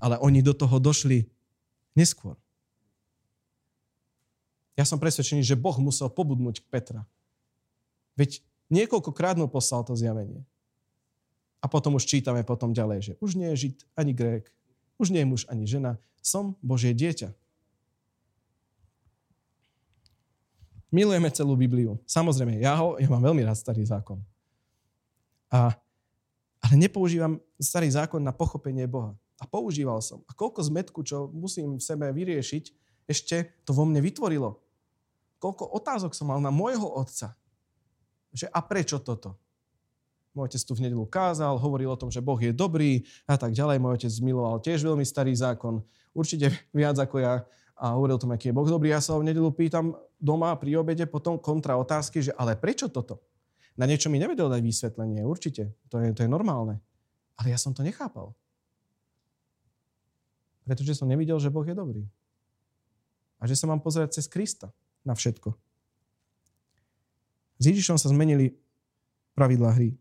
[0.00, 1.28] Ale oni do toho došli
[1.96, 2.36] neskôr.
[4.74, 7.06] Ja som presvedčený, že Boh musel pobudnúť Petra.
[8.18, 10.42] Veď niekoľkokrát mu poslal to zjavenie.
[11.62, 14.52] A potom už čítame potom ďalej, že už nie je Žid ani Grék,
[14.98, 17.32] už nie je muž ani žena, som Božie dieťa.
[20.94, 21.98] Milujeme celú Bibliu.
[22.06, 24.22] Samozrejme, ja, ho, ja mám veľmi rád starý zákon.
[25.50, 25.74] A
[26.64, 29.12] ale nepoužívam starý zákon na pochopenie Boha.
[29.36, 30.24] A používal som.
[30.24, 32.64] A koľko zmetku, čo musím v sebe vyriešiť,
[33.04, 34.64] ešte to vo mne vytvorilo.
[35.36, 37.36] Koľko otázok som mal na môjho otca.
[38.32, 39.36] Že a prečo toto?
[40.34, 43.54] Môj otec tu v nedelu kázal, hovoril o tom, že Boh je dobrý a tak
[43.54, 43.78] ďalej.
[43.78, 45.78] Môj otec miloval tiež veľmi starý zákon.
[46.10, 47.46] Určite viac ako ja
[47.78, 48.90] a hovoril o tom, aký je Boh dobrý.
[48.90, 52.90] Ja sa ho v nedelu pýtam doma pri obede potom kontra otázky, že ale prečo
[52.90, 53.22] toto?
[53.78, 55.74] Na niečo mi nevedel dať vysvetlenie, určite.
[55.90, 56.78] To je, to je normálne.
[57.38, 58.34] Ale ja som to nechápal.
[60.66, 62.02] Pretože som nevidel, že Boh je dobrý.
[63.38, 64.70] A že sa mám pozerať cez Krista
[65.02, 65.54] na všetko.
[67.58, 68.54] S Ježišom sa zmenili
[69.34, 69.98] pravidlá hry.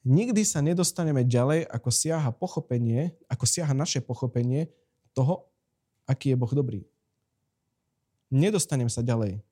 [0.00, 4.72] Nikdy sa nedostaneme ďalej, ako siaha pochopenie, ako siaha naše pochopenie
[5.12, 5.44] toho,
[6.08, 6.88] aký je Boh dobrý.
[8.32, 9.44] Nedostanem sa ďalej.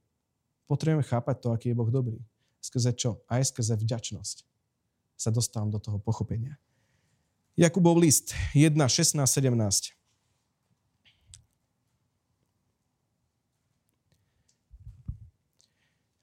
[0.64, 2.16] Potrebujeme chápať to, aký je Boh dobrý.
[2.64, 3.20] Skrze čo?
[3.28, 4.48] Aj skrze vďačnosť
[5.18, 6.56] sa dostávam do toho pochopenia.
[7.58, 9.98] Jakubov list 1, 16, 17.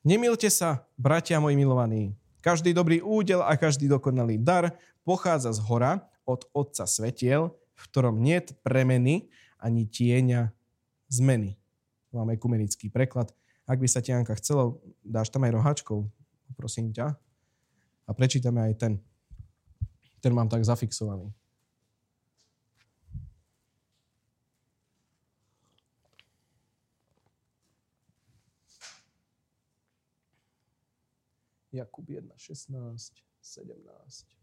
[0.05, 2.13] Nemilte sa, bratia moji milovaní.
[2.45, 8.21] Každý dobrý údel a každý dokonalý dar pochádza z hora od Otca Svetiel, v ktorom
[8.21, 10.53] nie premeny ani tieňa
[11.09, 11.57] zmeny.
[12.13, 13.33] Máme ekumenický preklad.
[13.65, 16.05] Ak by sa ti, Janka, chcelo, dáš tam aj roháčkov,
[16.53, 17.17] prosím ťa.
[18.05, 18.93] A prečítame aj ten.
[20.21, 21.33] Ten mám tak zafixovaný.
[31.75, 32.71] Jakub 1, 16,
[33.43, 34.35] 17.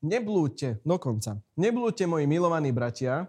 [0.00, 3.28] Neblúďte, dokonca, neblúďte, moji milovaní bratia,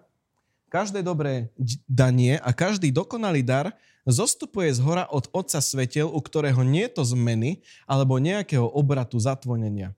[0.72, 1.52] každé dobré
[1.88, 3.76] danie a každý dokonalý dar
[4.08, 9.20] zostupuje z hora od Otca Svetel, u ktorého nie je to zmeny alebo nejakého obratu
[9.20, 9.92] zatvonenia.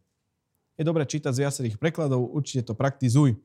[0.77, 3.37] Je dobré čítať z viacerých prekladov, určite to praktizuj.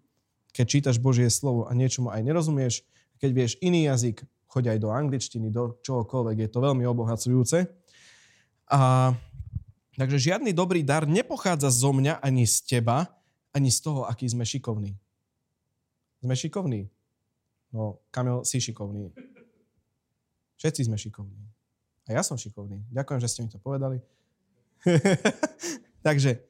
[0.54, 2.86] Keď čítaš Božie slovo a niečomu aj nerozumieš,
[3.18, 7.66] keď vieš iný jazyk, choď aj do angličtiny, do čohokoľvek, je to veľmi obohacujúce.
[8.70, 9.12] A,
[9.96, 13.08] takže žiadny dobrý dar nepochádza zo mňa ani z teba,
[13.54, 14.96] ani z toho, aký sme šikovní.
[16.24, 16.88] Sme šikovní.
[17.74, 19.10] No, Kamil, si šikovný.
[20.56, 21.42] Všetci sme šikovní.
[22.08, 22.84] A ja som šikovný.
[22.92, 24.00] Ďakujem, že ste mi to povedali.
[26.06, 26.40] Takže,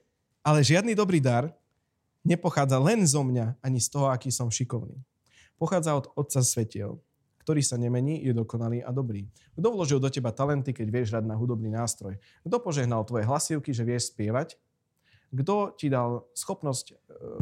[0.42, 1.54] ale žiadny dobrý dar
[2.26, 4.98] nepochádza len zo mňa, ani z toho, aký som šikovný.
[5.54, 6.98] Pochádza od Otca Svetiel,
[7.44, 9.28] ktorý sa nemení, je dokonalý a dobrý.
[9.52, 12.16] Kto vložil do teba talenty, keď vieš hrať na hudobný nástroj?
[12.40, 14.56] Kto požehnal tvoje hlasivky, že vieš spievať?
[15.28, 16.94] Kto ti dal schopnosť e,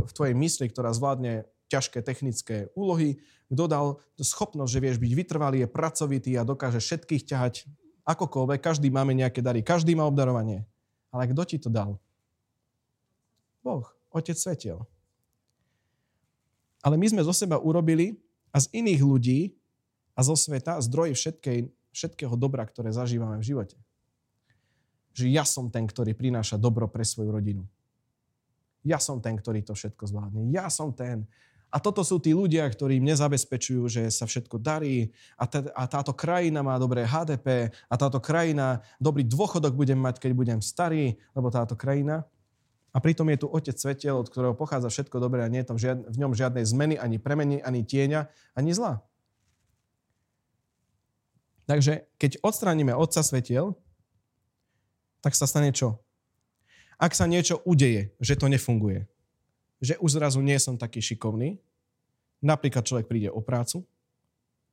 [0.03, 3.87] v tvojej mysli, ktorá zvládne ťažké technické úlohy, kto dal
[4.19, 7.55] schopnosť, že vieš byť vytrvalý, je pracovitý a dokáže všetkých ťahať
[8.03, 8.59] akokoľvek.
[8.59, 10.67] Každý máme nejaké dary, každý má obdarovanie.
[11.15, 12.03] Ale kto ti to dal?
[13.63, 14.83] Boh, Otec Svetiel.
[16.83, 18.19] Ale my sme zo seba urobili
[18.51, 19.41] a z iných ľudí
[20.13, 23.77] a zo sveta zdroj všetkej, všetkého dobra, ktoré zažívame v živote.
[25.13, 27.65] Že ja som ten, ktorý prináša dobro pre svoju rodinu.
[28.83, 30.51] Ja som ten, ktorý to všetko zvládne.
[30.51, 31.29] Ja som ten,
[31.73, 35.09] a toto sú tí ľudia, ktorí mne zabezpečujú, že sa všetko darí
[35.41, 40.21] a, t- a táto krajina má dobré HDP a táto krajina, dobrý dôchodok budem mať,
[40.21, 42.29] keď budem starý, lebo táto krajina.
[42.93, 45.81] A pritom je tu Otec Svetiel, od ktorého pochádza všetko dobré a nie je tam
[45.81, 49.01] žiad- v ňom žiadnej zmeny, ani premeny, ani tieňa, ani zla.
[51.67, 53.79] Takže keď odstránime Otca Svetiel,
[55.23, 56.03] tak sa stane čo?
[56.99, 59.07] Ak sa niečo udeje, že to nefunguje,
[59.83, 61.59] že už zrazu nie som taký šikovný.
[62.39, 63.83] Napríklad človek príde o prácu.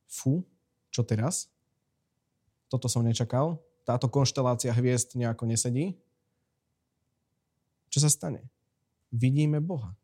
[0.06, 0.46] Fú,
[0.90, 1.50] čo teraz?
[2.70, 3.58] Toto som nečakal.
[3.82, 5.98] Táto konštelácia hviezd nejako nesedí.
[7.90, 8.46] čo sa stane?
[9.10, 9.98] Vidíme Boha.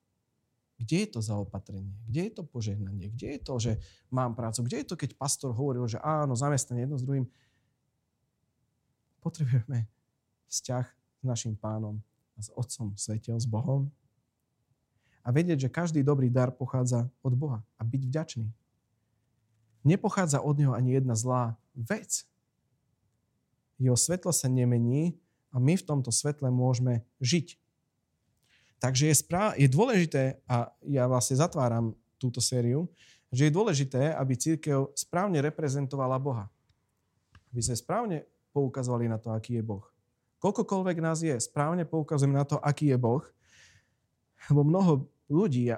[0.77, 1.97] Kde je to zaopatrenie?
[2.05, 3.09] Kde je to požehnanie?
[3.09, 3.72] Kde je to, že
[4.12, 4.61] mám prácu?
[4.61, 7.24] Kde je to, keď pastor hovoril, že áno, zamestnanie jedno s druhým?
[9.24, 9.89] Potrebujeme
[10.53, 10.85] vzťah
[11.20, 12.05] s našim pánom
[12.37, 13.89] a s Otcom Svetel, s Bohom.
[15.24, 17.64] A vedieť, že každý dobrý dar pochádza od Boha.
[17.81, 18.47] A byť vďačný.
[19.83, 22.29] Nepochádza od Neho ani jedna zlá vec.
[23.81, 25.16] Jeho svetlo sa nemení
[25.51, 27.57] a my v tomto svetle môžeme žiť.
[28.77, 32.89] Takže je, správ- je dôležité, a ja vlastne zatváram túto sériu,
[33.33, 36.47] že je dôležité, aby církev správne reprezentovala Boha.
[37.53, 38.18] Aby sme správne
[38.53, 39.85] poukazovali na to, aký je Boh.
[40.41, 43.24] Koľkokoľvek nás je, správne poukazujeme na to, aký je Boh,
[44.53, 44.93] lebo mnoho
[45.27, 45.72] ľudí,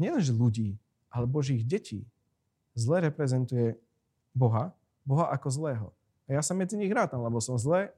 [0.00, 0.78] nielenže ľudí,
[1.10, 2.06] ale Božích detí,
[2.72, 3.76] zle reprezentuje
[4.32, 4.72] Boha,
[5.02, 5.86] Boha ako zlého.
[6.30, 7.90] A ja sa medzi nich rátam, lebo som zle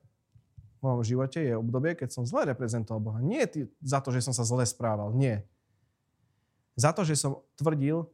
[0.82, 3.18] mojom živote je obdobie, keď som zle reprezentoval Boha.
[3.22, 5.38] Nie ty, za to, že som sa zle správal, nie.
[6.74, 8.10] Za to, že som tvrdil,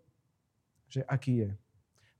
[0.92, 1.50] že aký je.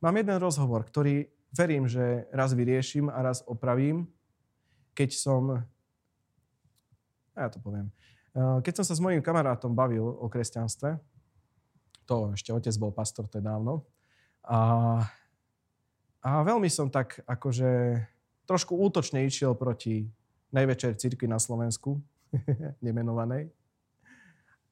[0.00, 4.08] Mám jeden rozhovor, ktorý verím, že raz vyrieším a raz opravím,
[4.96, 5.42] keď som...
[7.36, 7.92] Ja to poviem.
[8.34, 10.98] Keď som sa s mojím kamarátom bavil o kresťanstve,
[12.08, 13.84] to ešte otec bol pastor, to je dávno,
[14.48, 14.60] a,
[16.24, 18.00] a veľmi som tak akože
[18.48, 20.08] trošku útočne išiel proti
[20.54, 22.00] najväčšej cirkvi na Slovensku,
[22.84, 23.48] nemenovanej.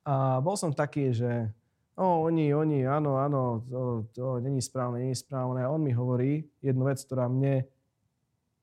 [0.07, 1.51] A bol som taký, že
[1.99, 3.81] o, oni, oni, áno, áno, to,
[4.15, 5.67] to není správne, není správne.
[5.67, 7.67] A on mi hovorí jednu vec, ktorá mne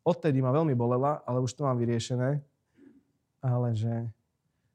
[0.07, 2.39] odtedy ma veľmi bolela, ale už to mám vyriešené.
[3.43, 4.07] Ale že,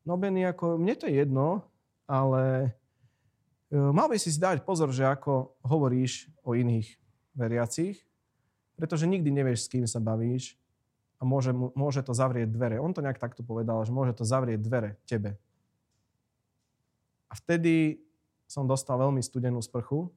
[0.04, 1.64] no Benny, ako, mne to je jedno,
[2.04, 2.76] ale
[3.68, 6.96] E, mal by si si dať pozor, že ako hovoríš o iných
[7.36, 8.00] veriacich,
[8.74, 10.56] pretože nikdy nevieš, s kým sa bavíš
[11.18, 12.78] a môže, môže to zavrieť dvere.
[12.78, 15.34] On to nejak takto povedal, že môže to zavrieť dvere tebe.
[17.28, 18.00] A vtedy
[18.48, 20.08] som dostal veľmi studenú sprchu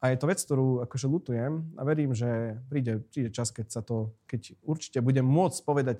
[0.00, 3.80] a je to vec, ktorú akože lutujem a verím, že príde, príde čas, keď sa
[3.84, 5.98] to, keď určite budem môcť povedať,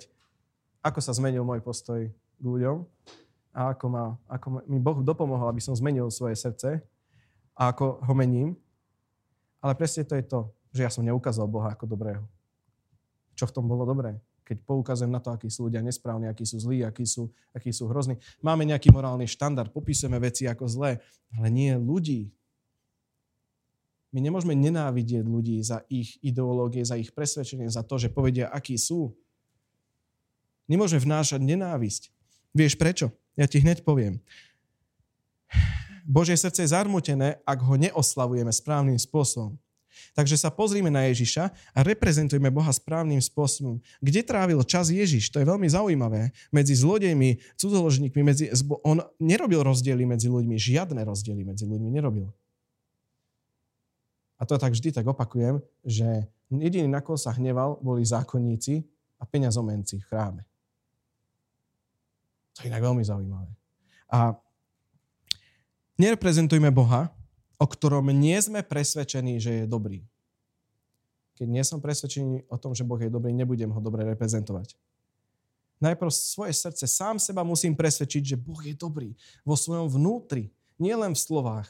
[0.83, 2.83] ako sa zmenil môj postoj k ľuďom
[3.53, 6.81] a ako, ma, ako mi Boh dopomohol, aby som zmenil svoje srdce
[7.53, 8.57] a ako ho mením.
[9.63, 12.25] Ale presne to je to, že ja som neukázal Boha ako dobrého.
[13.33, 14.17] Čo v tom bolo dobré?
[14.43, 17.87] Keď poukazujem na to, akí sú ľudia nesprávni, akí sú zlí, akí sú, akí sú
[17.87, 18.19] hrozní.
[18.43, 20.99] Máme nejaký morálny štandard, popisujeme veci ako zlé,
[21.33, 22.29] ale nie ľudí.
[24.13, 28.77] My nemôžeme nenávidieť ľudí za ich ideológie, za ich presvedčenie, za to, že povedia, akí
[28.77, 29.15] sú.
[30.69, 32.13] Nemôžeme vnášať nenávisť.
[32.53, 33.09] Vieš prečo?
[33.33, 34.21] Ja ti hneď poviem.
[36.03, 39.55] Božie srdce je zarmutené, ak ho neoslavujeme správnym spôsobom.
[40.13, 43.81] Takže sa pozrime na Ježiša a reprezentujeme Boha správnym spôsobom.
[44.03, 45.33] Kde trávil čas Ježiš?
[45.33, 46.35] To je veľmi zaujímavé.
[46.53, 48.51] Medzi zlodejmi, cudzoložníkmi, medzi,
[48.85, 50.55] on nerobil rozdiely medzi ľuďmi.
[50.59, 52.29] Žiadne rozdiely medzi ľuďmi nerobil.
[54.37, 58.83] A to tak vždy tak opakujem, že jediný, na koho sa hneval, boli zákonníci
[59.15, 60.41] a peňazomenci v chráme.
[62.53, 63.49] To je inak veľmi zaujímavé.
[64.11, 64.37] A
[65.97, 67.09] nereprezentujme Boha,
[67.57, 70.05] o ktorom nie sme presvedčení, že je dobrý.
[71.33, 74.77] Keď nie som presvedčený o tom, že Boh je dobrý, nebudem ho dobre reprezentovať.
[75.81, 80.53] Najprv svoje srdce, sám seba musím presvedčiť, že Boh je dobrý vo svojom vnútri.
[80.77, 81.67] Nie len v slovách,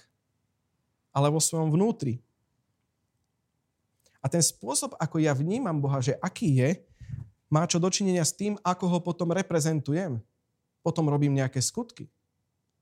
[1.10, 2.20] ale vo svojom vnútri.
[4.24, 6.70] A ten spôsob, ako ja vnímam Boha, že aký je,
[7.52, 10.22] má čo dočinenia s tým, ako ho potom reprezentujem
[10.84, 12.12] potom robím nejaké skutky.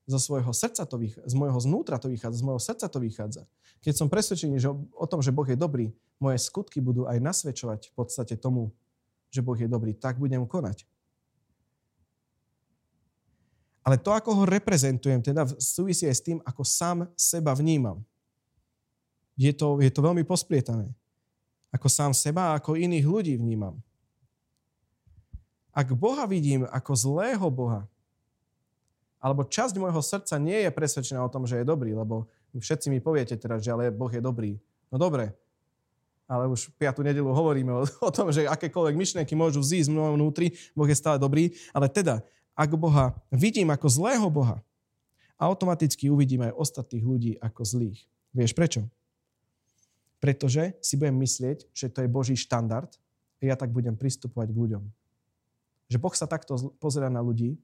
[0.09, 3.43] Zo svojho srdca to vychádza, z môjho znútra to vychádza, z môjho srdca to vychádza.
[3.85, 7.89] Keď som presvedčený že o tom, že Boh je dobrý, moje skutky budú aj nasvedčovať
[7.89, 8.73] v podstate tomu,
[9.29, 10.85] že Boh je dobrý, tak budem konať.
[13.81, 18.05] Ale to, ako ho reprezentujem, teda súvisí aj s tým, ako sám seba vnímam.
[19.33, 20.93] Je to, je to veľmi posplietané.
[21.73, 23.81] Ako sám seba a ako iných ľudí vnímam.
[25.73, 27.87] Ak Boha vidím ako zlého Boha,
[29.21, 32.25] alebo časť môjho srdca nie je presvedčená o tom, že je dobrý, lebo
[32.57, 34.57] všetci mi poviete teraz, že ale Boh je dobrý.
[34.89, 35.37] No dobre,
[36.25, 40.57] ale už piatú nedelu hovoríme o, o tom, že akékoľvek myšlienky môžu vzísť mojom vnútri,
[40.73, 42.25] Boh je stále dobrý, ale teda,
[42.57, 44.59] ak Boha vidím ako zlého Boha,
[45.37, 47.99] automaticky uvidím aj ostatných ľudí ako zlých.
[48.33, 48.81] Vieš prečo?
[50.21, 52.89] Pretože si budem myslieť, že to je Boží štandard
[53.41, 54.83] a ja tak budem pristupovať k ľuďom.
[55.89, 57.57] Že Boh sa takto pozera na ľudí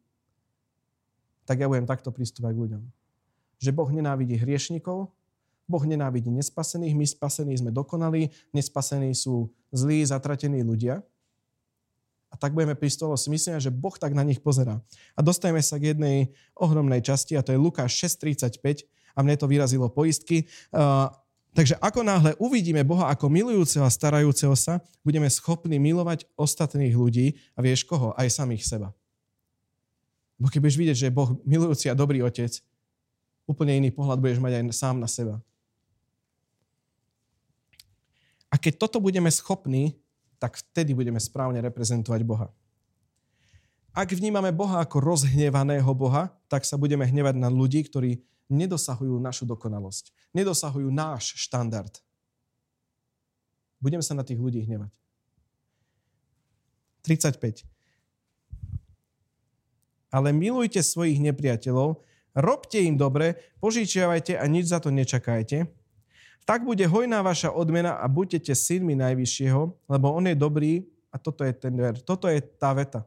[1.48, 2.84] tak ja budem takto pristúpať k ľuďom.
[3.64, 5.16] Že Boh nenávidí hriešnikov,
[5.68, 11.04] Boh nenávidí nespasených, my spasení sme dokonalí, nespasení sú zlí, zatratení ľudia.
[12.28, 14.84] A tak budeme pristolo si myslíme, že Boh tak na nich pozerá.
[15.16, 18.84] A dostajeme sa k jednej ohromnej časti a to je Lukáš 6.35
[19.16, 20.48] a mne to vyrazilo poistky.
[21.56, 27.40] Takže ako náhle uvidíme Boha ako milujúceho a starajúceho sa, budeme schopní milovať ostatných ľudí
[27.58, 28.12] a vieš koho?
[28.14, 28.94] Aj samých seba.
[30.38, 32.62] Bo keď budeš vidieť, že je Boh milujúci a dobrý otec,
[33.50, 35.42] úplne iný pohľad budeš mať aj sám na seba.
[38.48, 39.98] A keď toto budeme schopní,
[40.38, 42.48] tak vtedy budeme správne reprezentovať Boha.
[43.98, 49.50] Ak vnímame Boha ako rozhnevaného Boha, tak sa budeme hnevať na ľudí, ktorí nedosahujú našu
[49.50, 50.14] dokonalosť.
[50.38, 51.92] Nedosahujú náš štandard.
[53.82, 54.94] Budeme sa na tých ľudí hnevať.
[57.02, 57.77] 35.
[60.14, 62.00] Ale milujte svojich nepriateľov,
[62.38, 65.68] robte im dobre, požičiavajte a nič za to nečakajte,
[66.48, 71.44] tak bude hojná vaša odmena a buďte synmi Najvyššieho, lebo On je dobrý, a toto
[71.44, 73.02] je ten ver, toto je tá veta.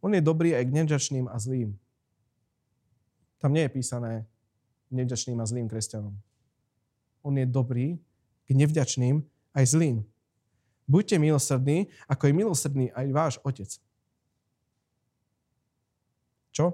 [0.00, 1.76] On je dobrý aj k nevďačným a zlým.
[3.36, 4.24] Tam nie je písané
[4.88, 6.14] nevďačným a zlým kresťanom.
[7.20, 8.00] On je dobrý
[8.46, 9.20] k nevďačným
[9.52, 10.06] aj zlým.
[10.86, 13.68] Buďte milosrdní, ako je milosrdný aj váš otec.
[16.56, 16.72] Čo?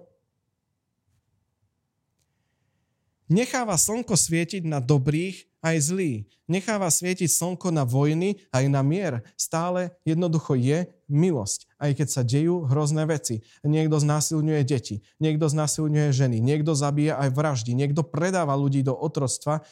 [3.27, 6.13] Necháva slnko svietiť na dobrých aj zlý.
[6.47, 9.27] Necháva svietiť slnko na vojny aj na mier.
[9.35, 13.43] Stále jednoducho je milosť, aj keď sa dejú hrozné veci.
[13.67, 19.67] Niekto znásilňuje deti, niekto znásilňuje ženy, niekto zabíja aj vraždy, niekto predáva ľudí do otrostva.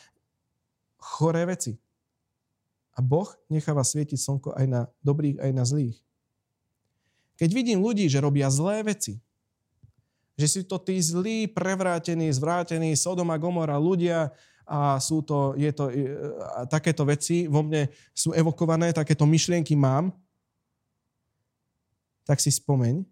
[0.99, 1.78] Choré veci.
[2.97, 6.01] A Boh necháva svietiť slnko aj na dobrých, aj na zlých.
[7.37, 9.20] Keď vidím ľudí, že robia zlé veci,
[10.41, 14.33] že si to tí zlí, prevrátení, zvrátení, Sodoma, Gomora ľudia
[14.65, 15.93] a sú to, je to,
[16.57, 20.17] a takéto veci vo mne sú evokované, takéto myšlienky mám,
[22.25, 23.05] tak si spomeň.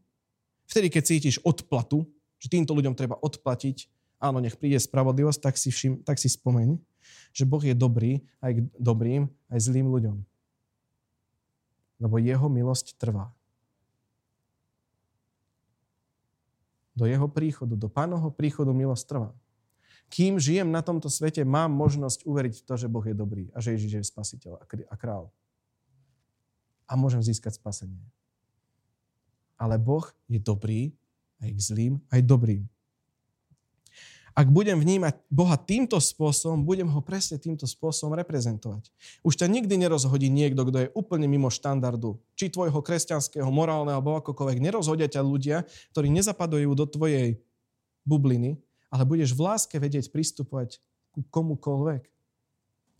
[0.64, 3.90] Vtedy, keď cítiš odplatu, že týmto ľuďom treba odplatiť,
[4.22, 6.78] áno, nech príde spravodlivosť, tak si, všim, tak si spomeň,
[7.34, 10.16] že Boh je dobrý aj k dobrým, aj zlým ľuďom.
[11.98, 13.34] Lebo jeho milosť trvá.
[16.98, 19.30] Do jeho príchodu, do pánovho príchodu milosť trvá.
[20.10, 23.62] Kým žijem na tomto svete, mám možnosť uveriť v to, že Boh je dobrý a
[23.62, 25.30] že Ježiš je spasiteľ a král.
[26.90, 28.02] A môžem získať spasenie.
[29.60, 30.90] Ale Boh je dobrý
[31.38, 32.66] aj k zlým, aj dobrým
[34.38, 38.86] ak budem vnímať Boha týmto spôsobom, budem ho presne týmto spôsobom reprezentovať.
[39.26, 42.22] Už ťa nikdy nerozhodí niekto, kto je úplne mimo štandardu.
[42.38, 44.62] Či tvojho kresťanského, morálneho alebo akokoľvek.
[44.62, 47.42] Nerozhodia ťa ľudia, ktorí nezapadajú do tvojej
[48.06, 48.62] bubliny,
[48.94, 50.78] ale budeš v láske vedieť pristupovať
[51.10, 52.06] ku komukoľvek.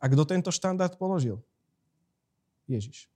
[0.02, 1.39] A kto tento štandard položil?
[2.66, 3.06] Ježiš.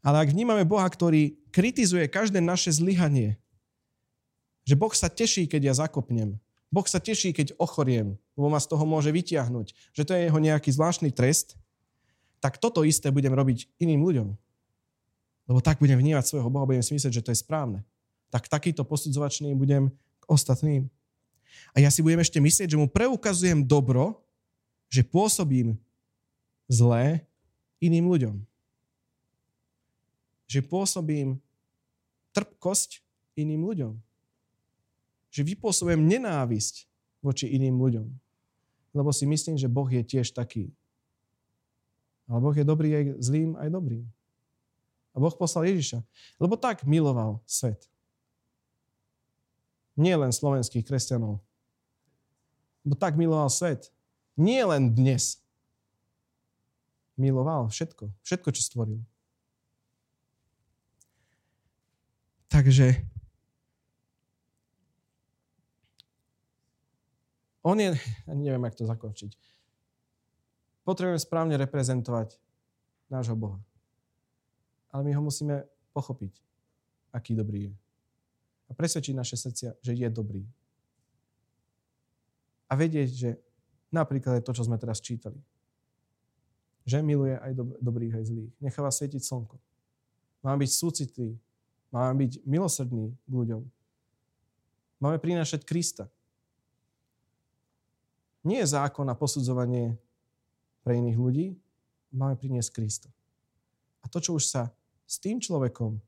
[0.00, 3.36] Ale ak vnímame Boha, ktorý kritizuje každé naše zlyhanie,
[4.68, 6.36] že Boh sa teší, keď ja zakopnem.
[6.68, 9.72] Boh sa teší, keď ochoriem, lebo ma z toho môže vytiahnuť.
[9.96, 11.56] Že to je jeho nejaký zvláštny trest.
[12.44, 14.28] Tak toto isté budem robiť iným ľuďom.
[15.48, 17.80] Lebo tak budem vnímať svojho Boha, budem si myslieť, že to je správne.
[18.28, 19.88] Tak takýto posudzovačný budem
[20.20, 20.92] k ostatným.
[21.72, 24.20] A ja si budem ešte myslieť, že mu preukazujem dobro,
[24.92, 25.80] že pôsobím
[26.68, 27.24] zlé
[27.80, 28.36] iným ľuďom.
[30.44, 31.40] Že pôsobím
[32.36, 33.00] trpkosť
[33.32, 33.96] iným ľuďom
[35.38, 36.90] že vypôsobujem nenávisť
[37.22, 38.10] voči iným ľuďom.
[38.90, 40.74] Lebo si myslím, že Boh je tiež taký.
[42.26, 44.02] Ale Boh je dobrý aj zlým, aj dobrým.
[45.14, 46.02] A Boh poslal Ježiša.
[46.42, 47.86] Lebo tak miloval svet.
[49.94, 51.38] Nie len slovenských kresťanov.
[52.82, 53.94] Lebo tak miloval svet.
[54.34, 55.38] Nie len dnes.
[57.14, 58.10] Miloval všetko.
[58.26, 59.00] Všetko, čo stvoril.
[62.50, 63.06] Takže
[67.62, 67.94] On je,
[68.26, 69.32] neviem, jak to zakončiť.
[70.86, 72.40] Potrebujeme správne reprezentovať
[73.12, 73.60] nášho Boha.
[74.88, 76.32] Ale my ho musíme pochopiť,
[77.12, 77.74] aký dobrý je.
[78.68, 80.44] A presvedčiť naše srdcia, že je dobrý.
[82.68, 83.30] A vedieť, že
[83.92, 85.40] napríklad je to, čo sme teraz čítali.
[86.88, 88.52] Že miluje aj do, dobrých, aj zlých.
[88.60, 89.56] Necháva svietiť slnko.
[90.44, 91.36] Máme byť súcitlí.
[91.92, 93.62] Máme byť milosrdní k ľuďom.
[95.00, 96.08] Máme prinášať Krista
[98.48, 100.00] nie je zákon na posudzovanie
[100.80, 101.46] pre iných ľudí,
[102.08, 103.08] máme priniesť Krista.
[104.00, 104.72] A to, čo už sa
[105.04, 106.00] s tým človekom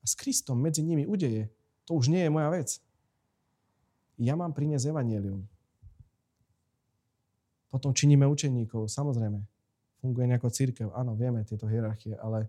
[0.00, 1.52] a s Kristom medzi nimi udeje,
[1.84, 2.80] to už nie je moja vec.
[4.16, 5.44] Ja mám priniesť evanelium.
[7.68, 9.42] Potom činíme učeníkov, samozrejme,
[9.98, 10.88] funguje nejako církev.
[10.94, 12.46] Áno, vieme tieto hierarchie, ale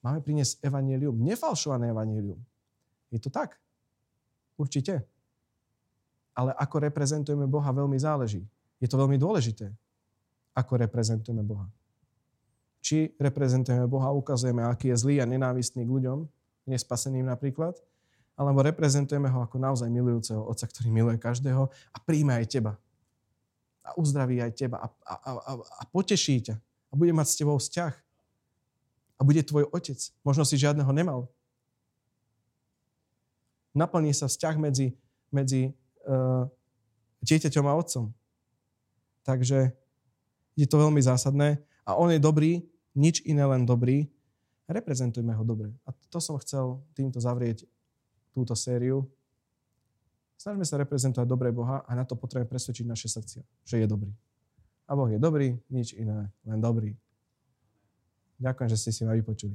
[0.00, 2.38] máme priniesť evanílium, nefalšované evanílium.
[3.10, 3.58] Je to tak?
[4.54, 5.02] Určite.
[6.32, 8.46] Ale ako reprezentujeme Boha, veľmi záleží.
[8.82, 9.70] Je to veľmi dôležité,
[10.58, 11.70] ako reprezentujeme Boha.
[12.82, 16.26] Či reprezentujeme Boha, ukazujeme, aký je zlý a nenávistný k ľuďom,
[16.66, 17.78] nespaseným napríklad,
[18.34, 22.74] alebo reprezentujeme ho ako naozaj milujúceho Otca, ktorý miluje každého a príjme aj teba.
[23.86, 26.56] A uzdraví aj teba a, a, a, a poteší ťa
[26.90, 27.94] a bude mať s tebou vzťah.
[29.16, 29.96] A bude tvoj otec.
[30.26, 31.30] Možno si žiadneho nemal.
[33.72, 34.92] Naplní sa vzťah medzi,
[35.32, 35.72] medzi
[36.04, 36.44] uh,
[37.24, 38.12] dieťaťom a otcom.
[39.26, 39.74] Takže
[40.54, 41.58] je to veľmi zásadné.
[41.82, 42.62] A on je dobrý,
[42.94, 44.06] nič iné len dobrý.
[44.70, 45.74] Reprezentujme ho dobre.
[45.82, 47.66] A to som chcel týmto zavrieť
[48.30, 49.10] túto sériu.
[50.38, 54.10] Snažme sa reprezentovať dobré Boha a na to potrebujeme presvedčiť naše srdcia, že je dobrý.
[54.86, 56.94] A Boh je dobrý, nič iné, len dobrý.
[58.38, 59.50] Ďakujem, že ste si ma vypočuli.